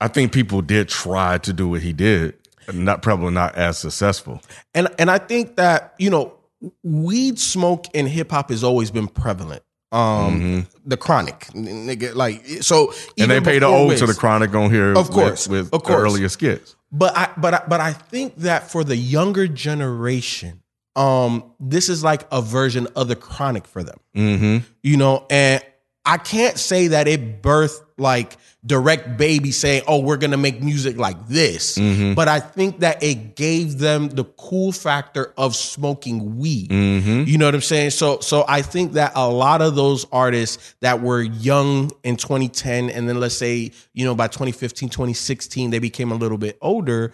[0.00, 2.34] I think people did try to do what he did,
[2.72, 4.40] not probably not as successful.
[4.74, 6.34] And and I think that you know,
[6.82, 9.62] weed smoke in hip hop has always been prevalent.
[9.92, 12.86] Um, the chronic, nigga, like so.
[12.88, 13.22] Mm-hmm.
[13.22, 15.82] And they paid the ode to the chronic on here, Of course, with, with of
[15.82, 15.96] course.
[15.96, 16.76] the earlier skits.
[16.92, 20.62] But I but I, but I think that for the younger generation,
[20.96, 23.98] um, this is like a version of the chronic for them.
[24.16, 24.64] Mm-hmm.
[24.82, 25.62] You know, and
[26.04, 30.96] I can't say that it birthed like direct baby saying, "Oh, we're gonna make music
[30.98, 32.14] like this," Mm-hmm.
[32.14, 36.70] but I think that it gave them the cool factor of smoking weed.
[36.70, 37.24] Mm-hmm.
[37.26, 37.90] You know what I'm saying?
[37.90, 42.88] So, so I think that a lot of those artists that were young in 2010,
[42.90, 47.12] and then let's say you know by 2015, 2016, they became a little bit older.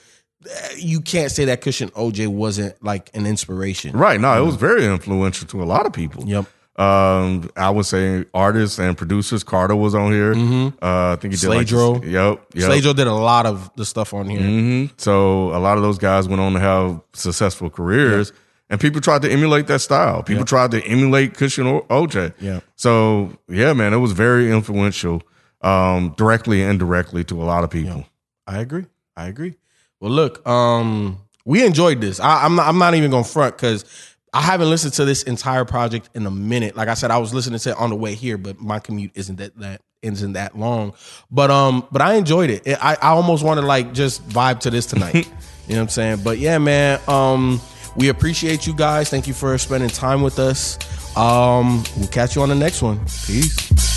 [0.49, 3.97] eh, You can't say that Kush and OJ wasn't like an inspiration.
[3.97, 4.21] Right.
[4.21, 6.25] No, it was very influential to a lot of people.
[6.25, 6.47] Yep.
[6.79, 9.43] Um, I would say artists and producers.
[9.43, 10.33] Cardo was on here.
[10.83, 12.03] Uh, I think he did like Sledgren.
[12.05, 12.47] Yep.
[12.55, 12.71] yep.
[12.71, 14.41] Sledgren did a lot of the stuff on here.
[14.41, 18.33] hmm So a lot of those guys went on to have successful careers,
[18.69, 20.23] and people tried to emulate that style.
[20.23, 22.35] People tried to emulate Kush and O- OJ.
[22.41, 22.61] Yeah.
[22.75, 25.23] So yeah, man, it was very influential,
[25.63, 28.05] um, directly and indirectly to a lot of people.
[28.47, 28.85] I agree.
[29.17, 29.57] I agree.
[29.99, 32.21] Well, look, um, we enjoyed this.
[32.21, 32.69] I, I'm not.
[32.69, 33.85] I'm not even gonna front because
[34.37, 36.77] I haven't listened to this entire project in a minute.
[36.77, 39.13] Like I said, I was listening to it on the way here, but my commute
[39.15, 40.93] isn't that that isn't that long.
[41.31, 42.67] But um, but I enjoyed it.
[42.67, 45.15] It- I I almost want to like just vibe to this tonight.
[45.67, 46.21] you know what I'm saying?
[46.23, 47.01] But yeah, man.
[47.09, 47.63] Um,
[47.97, 49.09] we appreciate you guys.
[49.09, 50.77] Thank you for spending time with us.
[51.17, 52.99] Um, we'll catch you on the next one.
[53.25, 53.96] Peace.